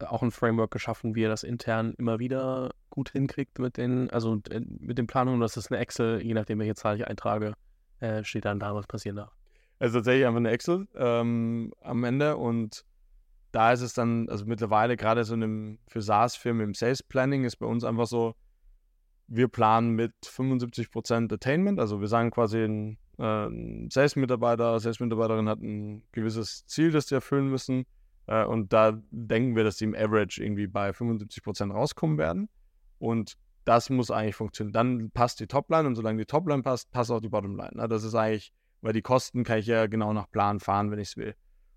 [0.00, 4.40] auch ein Framework geschaffen, wie ihr das intern immer wieder gut hinkriegt mit den, also
[4.50, 7.54] äh, mit den Planungen, das ist eine Excel, je nachdem welche Zahl ich eintrage,
[8.00, 9.32] äh, steht dann da, was passieren darf.
[9.82, 12.84] Also tatsächlich einfach eine Excel ähm, am Ende und
[13.50, 17.56] da ist es dann, also mittlerweile gerade so einem, für SaaS-Firmen im Sales Planning ist
[17.56, 18.36] bei uns einfach so,
[19.26, 26.04] wir planen mit 75% Attainment, also wir sagen quasi, ein, äh, Sales-Mitarbeiter, Sales-Mitarbeiterin hat ein
[26.12, 27.84] gewisses Ziel, das sie erfüllen müssen
[28.28, 32.48] äh, und da denken wir, dass sie im Average irgendwie bei 75% rauskommen werden
[33.00, 34.74] und das muss eigentlich funktionieren.
[34.74, 37.72] Dann passt die Topline und solange die Topline passt, passt auch die Bottomline.
[37.74, 37.88] Ne?
[37.88, 38.52] Das ist eigentlich,
[38.82, 41.34] weil die Kosten kann ich ja genau nach Plan fahren, wenn ich es will.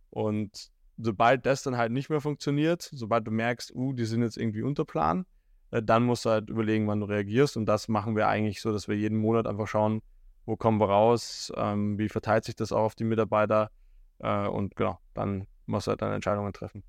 [0.09, 4.37] Und sobald das dann halt nicht mehr funktioniert, sobald du merkst, uh, die sind jetzt
[4.37, 5.25] irgendwie unter Plan,
[5.71, 7.57] äh, dann musst du halt überlegen, wann du reagierst.
[7.57, 10.01] Und das machen wir eigentlich so, dass wir jeden Monat einfach schauen,
[10.45, 13.71] wo kommen wir raus, ähm, wie verteilt sich das auch auf die Mitarbeiter.
[14.19, 16.83] Äh, und genau, dann musst du halt dann Entscheidungen treffen.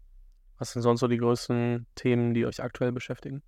[0.58, 3.42] Was sind sonst so die größten Themen, die euch aktuell beschäftigen?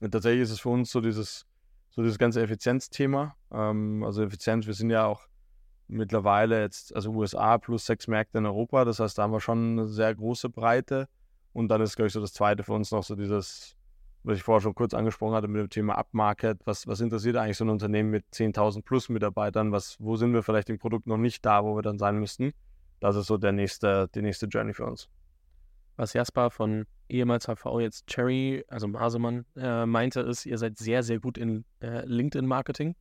[0.00, 1.46] Und tatsächlich ist es für uns so dieses,
[1.90, 3.36] so dieses ganze Effizienzthema.
[3.50, 5.26] Ähm, also Effizienz, wir sind ja auch
[5.88, 8.84] mittlerweile jetzt, also USA plus sechs Märkte in Europa.
[8.84, 11.08] Das heißt, da haben wir schon eine sehr große Breite.
[11.52, 13.76] Und dann ist, glaube ich, so das Zweite für uns noch so dieses,
[14.24, 16.58] was ich vorher schon kurz angesprochen hatte mit dem Thema Upmarket.
[16.64, 19.70] Was, was interessiert eigentlich so ein Unternehmen mit 10.000 plus Mitarbeitern?
[19.70, 22.52] Was, wo sind wir vielleicht im Produkt noch nicht da, wo wir dann sein müssten?
[23.00, 25.08] Das ist so der nächste, die nächste Journey für uns.
[25.96, 31.02] Was Jasper von ehemals HV jetzt Cherry, also Masemann, äh, meinte, ist, ihr seid sehr,
[31.02, 32.96] sehr gut in äh, LinkedIn-Marketing.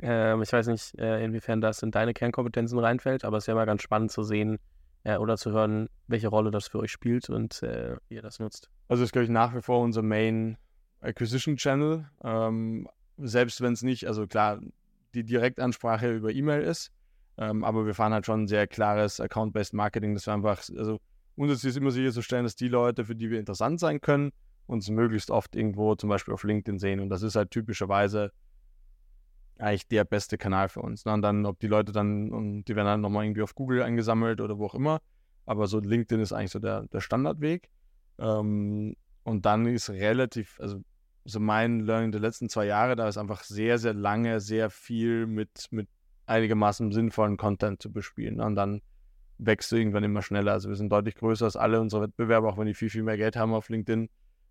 [0.00, 3.66] Ähm, ich weiß nicht, äh, inwiefern das in deine Kernkompetenzen reinfällt, aber es wäre mal
[3.66, 4.58] ganz spannend zu sehen
[5.04, 8.38] äh, oder zu hören, welche Rolle das für euch spielt und äh, wie ihr das
[8.38, 8.70] nutzt.
[8.88, 10.56] Also ist, glaube ich, nach wie vor unser Main
[11.00, 12.08] Acquisition Channel.
[12.22, 14.60] Ähm, selbst wenn es nicht, also klar,
[15.14, 16.92] die Direktansprache über E-Mail ist,
[17.36, 21.00] ähm, aber wir fahren halt schon ein sehr klares Account-Based Marketing, dass wir einfach, also
[21.36, 24.32] uns ist es immer sicherzustellen, dass die Leute, für die wir interessant sein können,
[24.66, 27.00] uns möglichst oft irgendwo zum Beispiel auf LinkedIn sehen.
[27.00, 28.32] Und das ist halt typischerweise
[29.58, 31.04] eigentlich der beste Kanal für uns.
[31.04, 31.12] Ne?
[31.12, 34.40] Und dann, ob die Leute dann, und die werden dann nochmal irgendwie auf Google eingesammelt
[34.40, 35.00] oder wo auch immer.
[35.46, 37.68] Aber so LinkedIn ist eigentlich so der, der Standardweg.
[38.18, 38.94] Ähm,
[39.24, 40.82] und dann ist relativ, also
[41.24, 45.26] so mein Learning der letzten zwei Jahre, da ist einfach sehr, sehr lange, sehr viel
[45.26, 45.88] mit, mit
[46.26, 48.36] einigermaßen sinnvollen Content zu bespielen.
[48.36, 48.46] Ne?
[48.46, 48.80] Und dann
[49.38, 50.52] wächst du irgendwann immer schneller.
[50.52, 53.16] Also wir sind deutlich größer als alle unsere Wettbewerber, auch wenn die viel, viel mehr
[53.16, 54.08] Geld haben auf LinkedIn.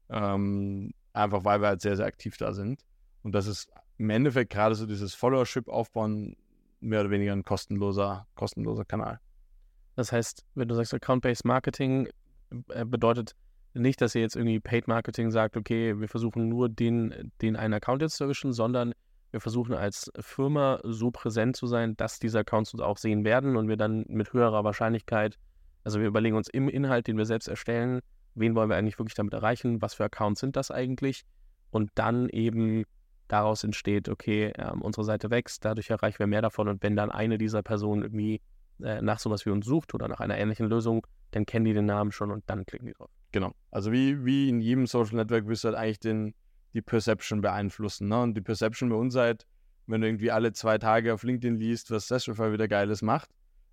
[0.10, 2.82] Ähm, einfach weil wir halt sehr, sehr aktiv da sind.
[3.24, 6.36] Und das ist im Endeffekt gerade so dieses Followership aufbauen,
[6.80, 9.20] mehr oder weniger ein kostenloser, kostenloser Kanal.
[9.96, 12.08] Das heißt, wenn du sagst Account-Based Marketing,
[12.70, 13.36] äh, bedeutet
[13.74, 17.74] nicht, dass ihr jetzt irgendwie Paid Marketing sagt, okay, wir versuchen nur den, den einen
[17.74, 18.94] Account jetzt zu erwischen, sondern
[19.32, 23.58] wir versuchen als Firma so präsent zu sein, dass diese Accounts uns auch sehen werden
[23.58, 25.38] und wir dann mit höherer Wahrscheinlichkeit,
[25.84, 28.02] also wir überlegen uns im Inhalt, den wir selbst erstellen,
[28.36, 31.24] wen wollen wir eigentlich wirklich damit erreichen, was für Accounts sind das eigentlich
[31.72, 32.86] und dann eben
[33.28, 37.12] daraus entsteht, okay, ähm, unsere Seite wächst, dadurch erreichen wir mehr davon und wenn dann
[37.12, 38.42] eine dieser Personen irgendwie
[38.82, 41.86] äh, nach sowas wie uns sucht oder nach einer ähnlichen Lösung, dann kennen die den
[41.86, 43.10] Namen schon und dann klicken die drauf.
[43.32, 43.54] Genau.
[43.72, 46.34] Also wie, wie in jedem Social Network wirst du halt eigentlich den,
[46.74, 48.08] die Perception beeinflussen.
[48.08, 48.22] Ne?
[48.22, 49.46] Und die Perception bei uns halt,
[49.88, 53.30] wenn du irgendwie alle zwei Tage auf LinkedIn liest, was Sastrify wieder Geiles macht,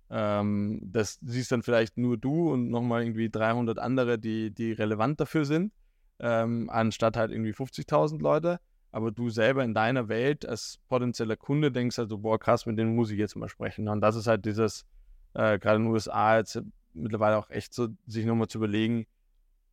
[0.09, 5.19] ähm, das siehst dann vielleicht nur du und nochmal irgendwie 300 andere, die, die relevant
[5.19, 5.73] dafür sind,
[6.19, 8.59] ähm, anstatt halt irgendwie 50.000 Leute
[8.95, 12.79] aber du selber in deiner Welt als potenzieller Kunde denkst halt so, boah, krass, mit
[12.79, 13.89] denen muss ich jetzt mal sprechen.
[13.89, 14.85] Und das ist halt dieses,
[15.33, 16.61] äh, gerade in den USA jetzt
[16.93, 19.05] mittlerweile auch echt so, sich nochmal zu überlegen,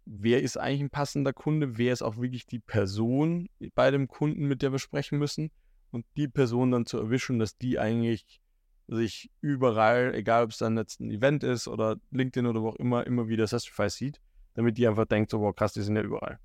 [0.06, 4.48] wer ist eigentlich ein passender Kunde, wer ist auch wirklich die Person bei dem Kunden,
[4.48, 5.52] mit der wir sprechen müssen
[5.92, 8.40] und die Person dann zu erwischen, dass die eigentlich
[8.88, 12.76] sich überall, egal ob es dann jetzt ein Event ist oder LinkedIn oder wo auch
[12.76, 14.20] immer, immer wieder Sestify sieht,
[14.54, 16.40] damit die einfach denkt, so, boah, krass, die sind ja überall.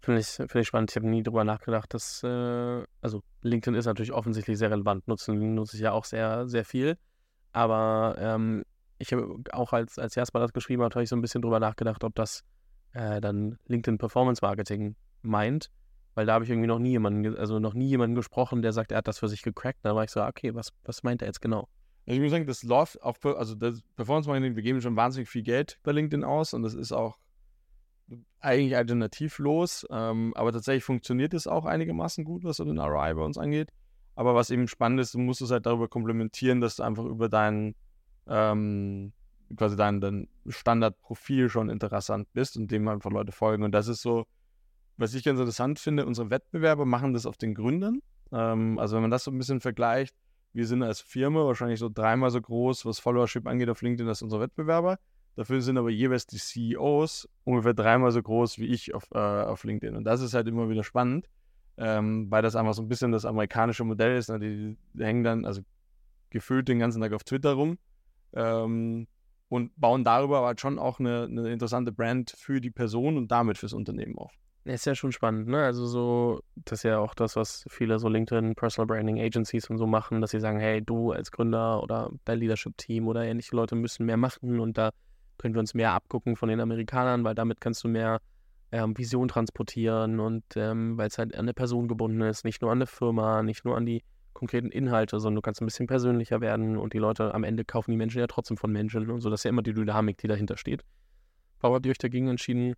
[0.00, 0.90] Finde ich, find ich spannend.
[0.90, 5.08] Ich habe nie drüber nachgedacht, dass, äh, also LinkedIn ist natürlich offensichtlich sehr relevant.
[5.08, 6.96] Nutzen nutze ich ja auch sehr, sehr viel.
[7.52, 8.64] Aber ähm,
[8.98, 11.60] ich habe auch als, als Jasper das geschrieben hat, habe ich so ein bisschen drüber
[11.60, 12.44] nachgedacht, ob das
[12.92, 15.70] äh, dann LinkedIn Performance Marketing meint.
[16.14, 18.92] Weil da habe ich irgendwie noch nie jemanden, also noch nie jemanden gesprochen, der sagt,
[18.92, 19.80] er hat das für sich gecrackt.
[19.82, 21.68] Da war ich so, okay, was, was meint er jetzt genau?
[22.06, 25.42] Ich muss sagen, das läuft auch, also das Performance Marketing, wir geben schon wahnsinnig viel
[25.42, 27.18] Geld bei LinkedIn aus und das ist auch
[28.40, 33.22] eigentlich alternativlos, ähm, aber tatsächlich funktioniert es auch einigermaßen gut, was so den ROI bei
[33.22, 33.70] uns angeht.
[34.14, 37.28] Aber was eben spannend ist, du musst es halt darüber komplementieren, dass du einfach über
[37.28, 37.74] deinen
[38.26, 39.12] ähm,
[39.56, 43.62] quasi dein, dein Standardprofil schon interessant bist und dem einfach Leute folgen.
[43.62, 44.26] Und das ist so,
[44.96, 48.00] was ich ganz interessant finde, unsere Wettbewerber machen das auf den Gründern.
[48.32, 50.14] Ähm, also wenn man das so ein bisschen vergleicht,
[50.52, 54.22] wir sind als Firma wahrscheinlich so dreimal so groß, was Followership angeht auf LinkedIn, als
[54.22, 54.98] unsere Wettbewerber.
[55.38, 59.62] Dafür sind aber jeweils die CEOs ungefähr dreimal so groß wie ich auf, äh, auf
[59.62, 59.94] LinkedIn.
[59.94, 61.28] Und das ist halt immer wieder spannend,
[61.76, 64.30] ähm, weil das einfach so ein bisschen das amerikanische Modell ist.
[64.30, 64.40] Ne?
[64.40, 65.60] Die, die, hängen dann, also
[66.30, 67.78] gefühlt den ganzen Tag auf Twitter rum
[68.32, 69.06] ähm,
[69.48, 73.30] und bauen darüber aber halt schon auch eine, eine interessante Brand für die Person und
[73.30, 74.32] damit fürs Unternehmen auf.
[74.64, 75.62] Ist ja schon spannend, ne?
[75.62, 79.78] Also so, das ist ja auch das, was viele so LinkedIn Personal Branding Agencies und
[79.78, 83.76] so machen, dass sie sagen, hey, du als Gründer oder dein Leadership-Team oder ähnliche Leute
[83.76, 84.90] müssen mehr machen und da
[85.38, 88.20] können wir uns mehr abgucken von den Amerikanern, weil damit kannst du mehr
[88.72, 92.70] ähm, Vision transportieren und ähm, weil es halt an eine Person gebunden ist, nicht nur
[92.70, 94.02] an eine Firma, nicht nur an die
[94.34, 97.90] konkreten Inhalte, sondern du kannst ein bisschen persönlicher werden und die Leute am Ende kaufen
[97.90, 99.30] die Menschen ja trotzdem von Menschen und so.
[99.30, 100.84] Das ist ja immer die Dynamik, die dahinter steht.
[101.60, 102.74] Warum habt ihr euch dagegen entschieden,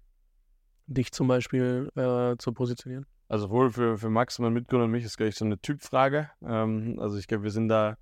[0.86, 3.06] dich zum Beispiel äh, zu positionieren?
[3.28, 6.30] Also wohl für, für Max, mein Mitgründer und mich ist gleich so eine Typfrage.
[6.42, 7.96] Ähm, also ich glaube, wir sind da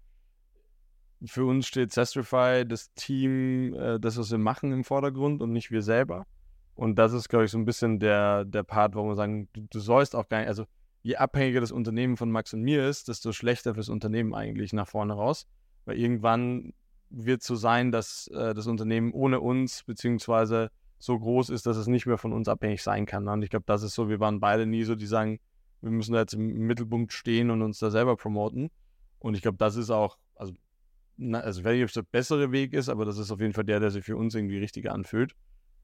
[1.24, 5.70] für uns steht Sestrify, das Team, äh, das, was wir machen im Vordergrund und nicht
[5.70, 6.26] wir selber.
[6.74, 9.62] Und das ist, glaube ich, so ein bisschen der, der Part, wo wir sagen, du,
[9.68, 10.64] du sollst auch gar nicht, also
[11.02, 14.86] je abhängiger das Unternehmen von Max und mir ist, desto schlechter fürs Unternehmen eigentlich nach
[14.86, 15.46] vorne raus.
[15.86, 16.72] Weil irgendwann
[17.10, 21.86] wird so sein, dass äh, das Unternehmen ohne uns, beziehungsweise so groß ist, dass es
[21.86, 23.26] nicht mehr von uns abhängig sein kann.
[23.28, 25.40] Und ich glaube, das ist so, wir waren beide nie so, die sagen,
[25.80, 28.70] wir müssen da jetzt im Mittelpunkt stehen und uns da selber promoten.
[29.20, 30.52] Und ich glaube, das ist auch, also
[31.32, 33.52] also ich weiß nicht, ob es der bessere Weg ist, aber das ist auf jeden
[33.52, 35.34] Fall der, der sich für uns irgendwie richtig anfühlt.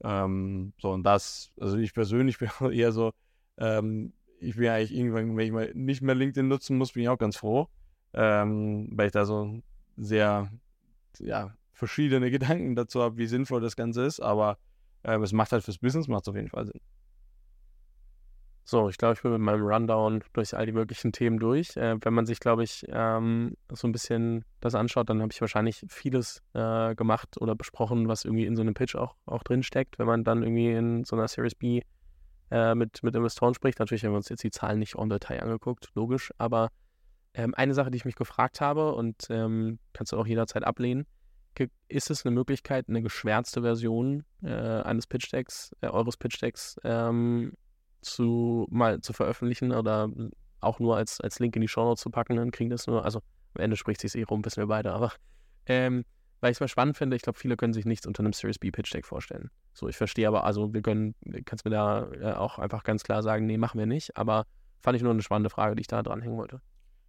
[0.03, 3.11] Ähm, so, und das, also ich persönlich bin eher so,
[3.57, 7.09] ähm, ich bin eigentlich irgendwann, wenn ich mal nicht mehr LinkedIn nutzen muss, bin ich
[7.09, 7.67] auch ganz froh,
[8.13, 9.61] ähm, weil ich da so
[9.97, 10.51] sehr,
[11.19, 14.57] ja, verschiedene Gedanken dazu habe, wie sinnvoll das Ganze ist, aber
[15.03, 16.81] ähm, es macht halt fürs Business, macht es auf jeden Fall Sinn.
[18.67, 21.77] So, ich glaube, ich bin mit meinem Rundown durch all die möglichen Themen durch.
[21.77, 25.39] Äh, wenn man sich, glaube ich, ähm, so ein bisschen das anschaut, dann habe ich
[25.39, 29.61] wahrscheinlich vieles äh, gemacht oder besprochen, was irgendwie in so einem Pitch auch, auch drin
[29.61, 31.81] steckt, wenn man dann irgendwie in so einer Series B
[32.49, 33.77] äh, mit, mit Investoren spricht.
[33.77, 36.69] Natürlich haben wir uns jetzt die Zahlen nicht en Detail angeguckt, logisch, aber
[37.35, 41.05] ähm, eine Sache, die ich mich gefragt habe und ähm, kannst du auch jederzeit ablehnen,
[41.87, 47.53] ist es eine Möglichkeit, eine geschwärzte Version äh, eines Pitch-Decks, äh, eures Pitch-Decks ähm,
[48.05, 50.09] zu mal zu veröffentlichen oder
[50.61, 53.19] auch nur als, als Link in die Show zu packen, dann kriegen das nur, also
[53.55, 55.11] am Ende spricht sich eh rum, wissen wir beide, aber
[55.65, 56.05] ähm,
[56.41, 58.59] weil ich es mal spannend finde, ich glaube, viele können sich nichts unter einem Series
[58.59, 59.49] B Pitch Deck vorstellen.
[59.73, 63.23] So, ich verstehe aber, also wir können, kannst mir da äh, auch einfach ganz klar
[63.23, 64.45] sagen, nee, machen wir nicht, aber
[64.81, 66.61] fand ich nur eine spannende Frage, die ich da dranhängen wollte.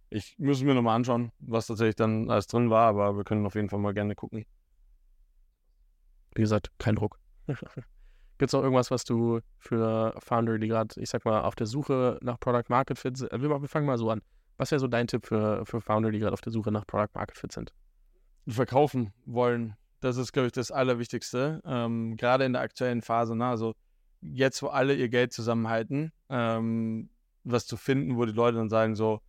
[0.09, 3.55] Ich muss mir nochmal anschauen, was tatsächlich dann alles drin war, aber wir können auf
[3.55, 4.45] jeden Fall mal gerne gucken.
[6.33, 7.19] Wie gesagt, kein Druck.
[8.37, 11.65] Gibt es noch irgendwas, was du für Founder, die gerade, ich sag mal, auf der
[11.65, 13.31] Suche nach Product Market Fit sind?
[13.31, 14.21] Wir, wir fangen mal so an.
[14.57, 17.13] Was wäre so dein Tipp für, für Founder, die gerade auf der Suche nach Product
[17.15, 17.73] Market Fit sind?
[18.47, 19.75] Verkaufen wollen.
[19.99, 21.61] Das ist, glaube ich, das Allerwichtigste.
[21.65, 23.35] Ähm, gerade in der aktuellen Phase.
[23.35, 23.45] Ne?
[23.45, 23.73] Also
[24.21, 27.09] jetzt, wo alle ihr Geld zusammenhalten, ähm,
[27.43, 29.21] was zu finden, wo die Leute dann sagen so,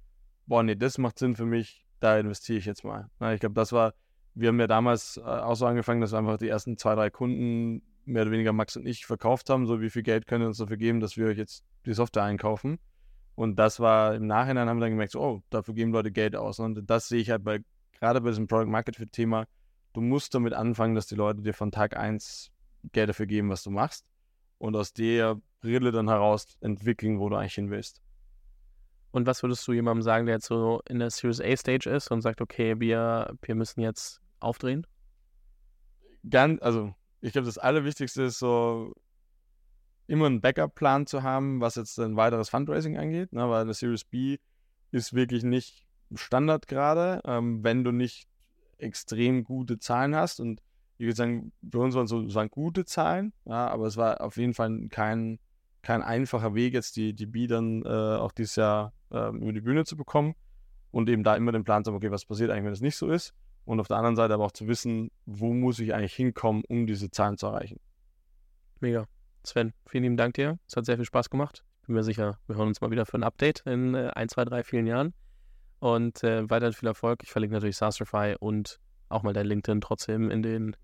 [0.46, 3.08] boah, nee, das macht Sinn für mich, da investiere ich jetzt mal.
[3.20, 3.94] Na, ich glaube, das war,
[4.34, 7.10] wir haben ja damals äh, auch so angefangen, dass wir einfach die ersten zwei, drei
[7.10, 10.48] Kunden mehr oder weniger Max und ich verkauft haben, so wie viel Geld können wir
[10.48, 12.78] uns dafür geben, dass wir euch jetzt die Software einkaufen.
[13.34, 16.34] Und das war im Nachhinein haben wir dann gemerkt, so, oh, dafür geben Leute Geld
[16.34, 16.58] aus.
[16.58, 17.60] Und das sehe ich halt bei,
[17.92, 19.46] gerade bei diesem Product Market Fit Thema,
[19.92, 22.50] du musst damit anfangen, dass die Leute dir von Tag 1
[22.92, 24.04] Geld dafür geben, was du machst.
[24.58, 28.00] Und aus der Brille dann heraus entwickeln, wo du eigentlich hin willst.
[29.10, 32.10] Und was würdest du jemandem sagen, der jetzt so in der Series A Stage ist
[32.10, 34.86] und sagt, okay, wir, wir müssen jetzt aufdrehen?
[36.28, 38.94] Ganz, also ich glaube, das Allerwichtigste ist so,
[40.08, 43.48] immer einen Backup-Plan zu haben, was jetzt ein weiteres Fundraising angeht, ne?
[43.48, 44.38] weil eine Series B
[44.90, 48.26] ist wirklich nicht Standard gerade, ähm, wenn du nicht
[48.78, 50.40] extrem gute Zahlen hast.
[50.40, 50.62] Und
[50.96, 54.38] ich würde sagen, bei uns waren so waren gute Zahlen, ja, aber es war auf
[54.38, 55.38] jeden Fall kein,
[55.82, 59.60] kein einfacher Weg, jetzt die, die B dann äh, auch dieses Jahr äh, über die
[59.60, 60.34] Bühne zu bekommen
[60.90, 62.96] und eben da immer den Plan zu haben, okay, was passiert eigentlich, wenn es nicht
[62.96, 63.34] so ist
[63.68, 66.86] und auf der anderen Seite aber auch zu wissen, wo muss ich eigentlich hinkommen, um
[66.86, 67.78] diese Zahlen zu erreichen.
[68.80, 69.04] Mega.
[69.44, 70.58] Sven, vielen lieben Dank dir.
[70.66, 71.64] Es hat sehr viel Spaß gemacht.
[71.86, 74.46] bin mir sicher, wir hören uns mal wieder für ein Update in äh, ein, zwei,
[74.46, 75.12] drei, vielen Jahren.
[75.80, 77.20] Und äh, weiterhin viel Erfolg.
[77.22, 80.74] Ich verlinke natürlich Sastrify und auch mal dein LinkedIn trotzdem in den,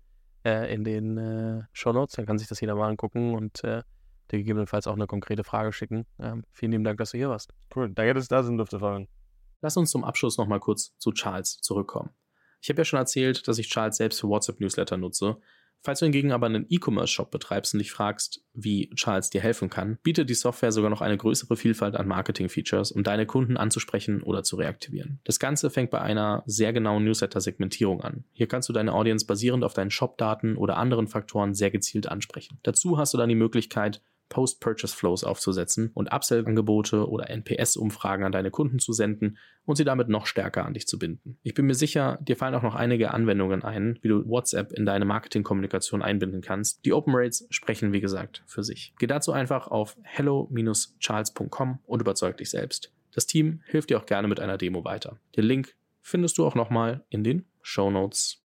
[0.45, 2.15] äh, in den äh, Show Notes.
[2.17, 3.81] Dann kann sich das jeder mal angucken und äh,
[4.31, 6.05] dir gegebenenfalls auch eine konkrete Frage schicken.
[6.19, 7.51] Ähm, vielen lieben Dank, dass du hier warst.
[7.75, 7.89] Cool.
[7.91, 9.07] Danke, dass du da sind durfte, Fabian.
[9.61, 12.11] Lass uns zum Abschluss nochmal kurz zu Charles zurückkommen.
[12.65, 15.37] Ich habe ja schon erzählt, dass ich Charles selbst für WhatsApp-Newsletter nutze
[15.85, 19.99] Falls du hingegen aber einen E-Commerce-Shop betreibst und dich fragst, wie Charles dir helfen kann,
[20.01, 24.41] bietet die Software sogar noch eine größere Vielfalt an Marketing-Features, um deine Kunden anzusprechen oder
[24.41, 25.19] zu reaktivieren.
[25.25, 28.23] Das Ganze fängt bei einer sehr genauen Newsletter-Segmentierung an.
[28.31, 32.57] Hier kannst du deine Audience basierend auf deinen Shop-Daten oder anderen Faktoren sehr gezielt ansprechen.
[32.63, 38.79] Dazu hast du dann die Möglichkeit, Post-Purchase-Flows aufzusetzen und Upsell-Angebote oder NPS-Umfragen an deine Kunden
[38.79, 41.37] zu senden und sie damit noch stärker an dich zu binden.
[41.43, 44.85] Ich bin mir sicher, dir fallen auch noch einige Anwendungen ein, wie du WhatsApp in
[44.85, 46.85] deine Marketingkommunikation einbinden kannst.
[46.85, 48.93] Die Open Rates sprechen, wie gesagt, für sich.
[48.99, 52.91] Geh dazu einfach auf hello-charles.com und überzeug dich selbst.
[53.13, 55.17] Das Team hilft dir auch gerne mit einer Demo weiter.
[55.37, 58.33] Den Link findest du auch nochmal in den Show Notes.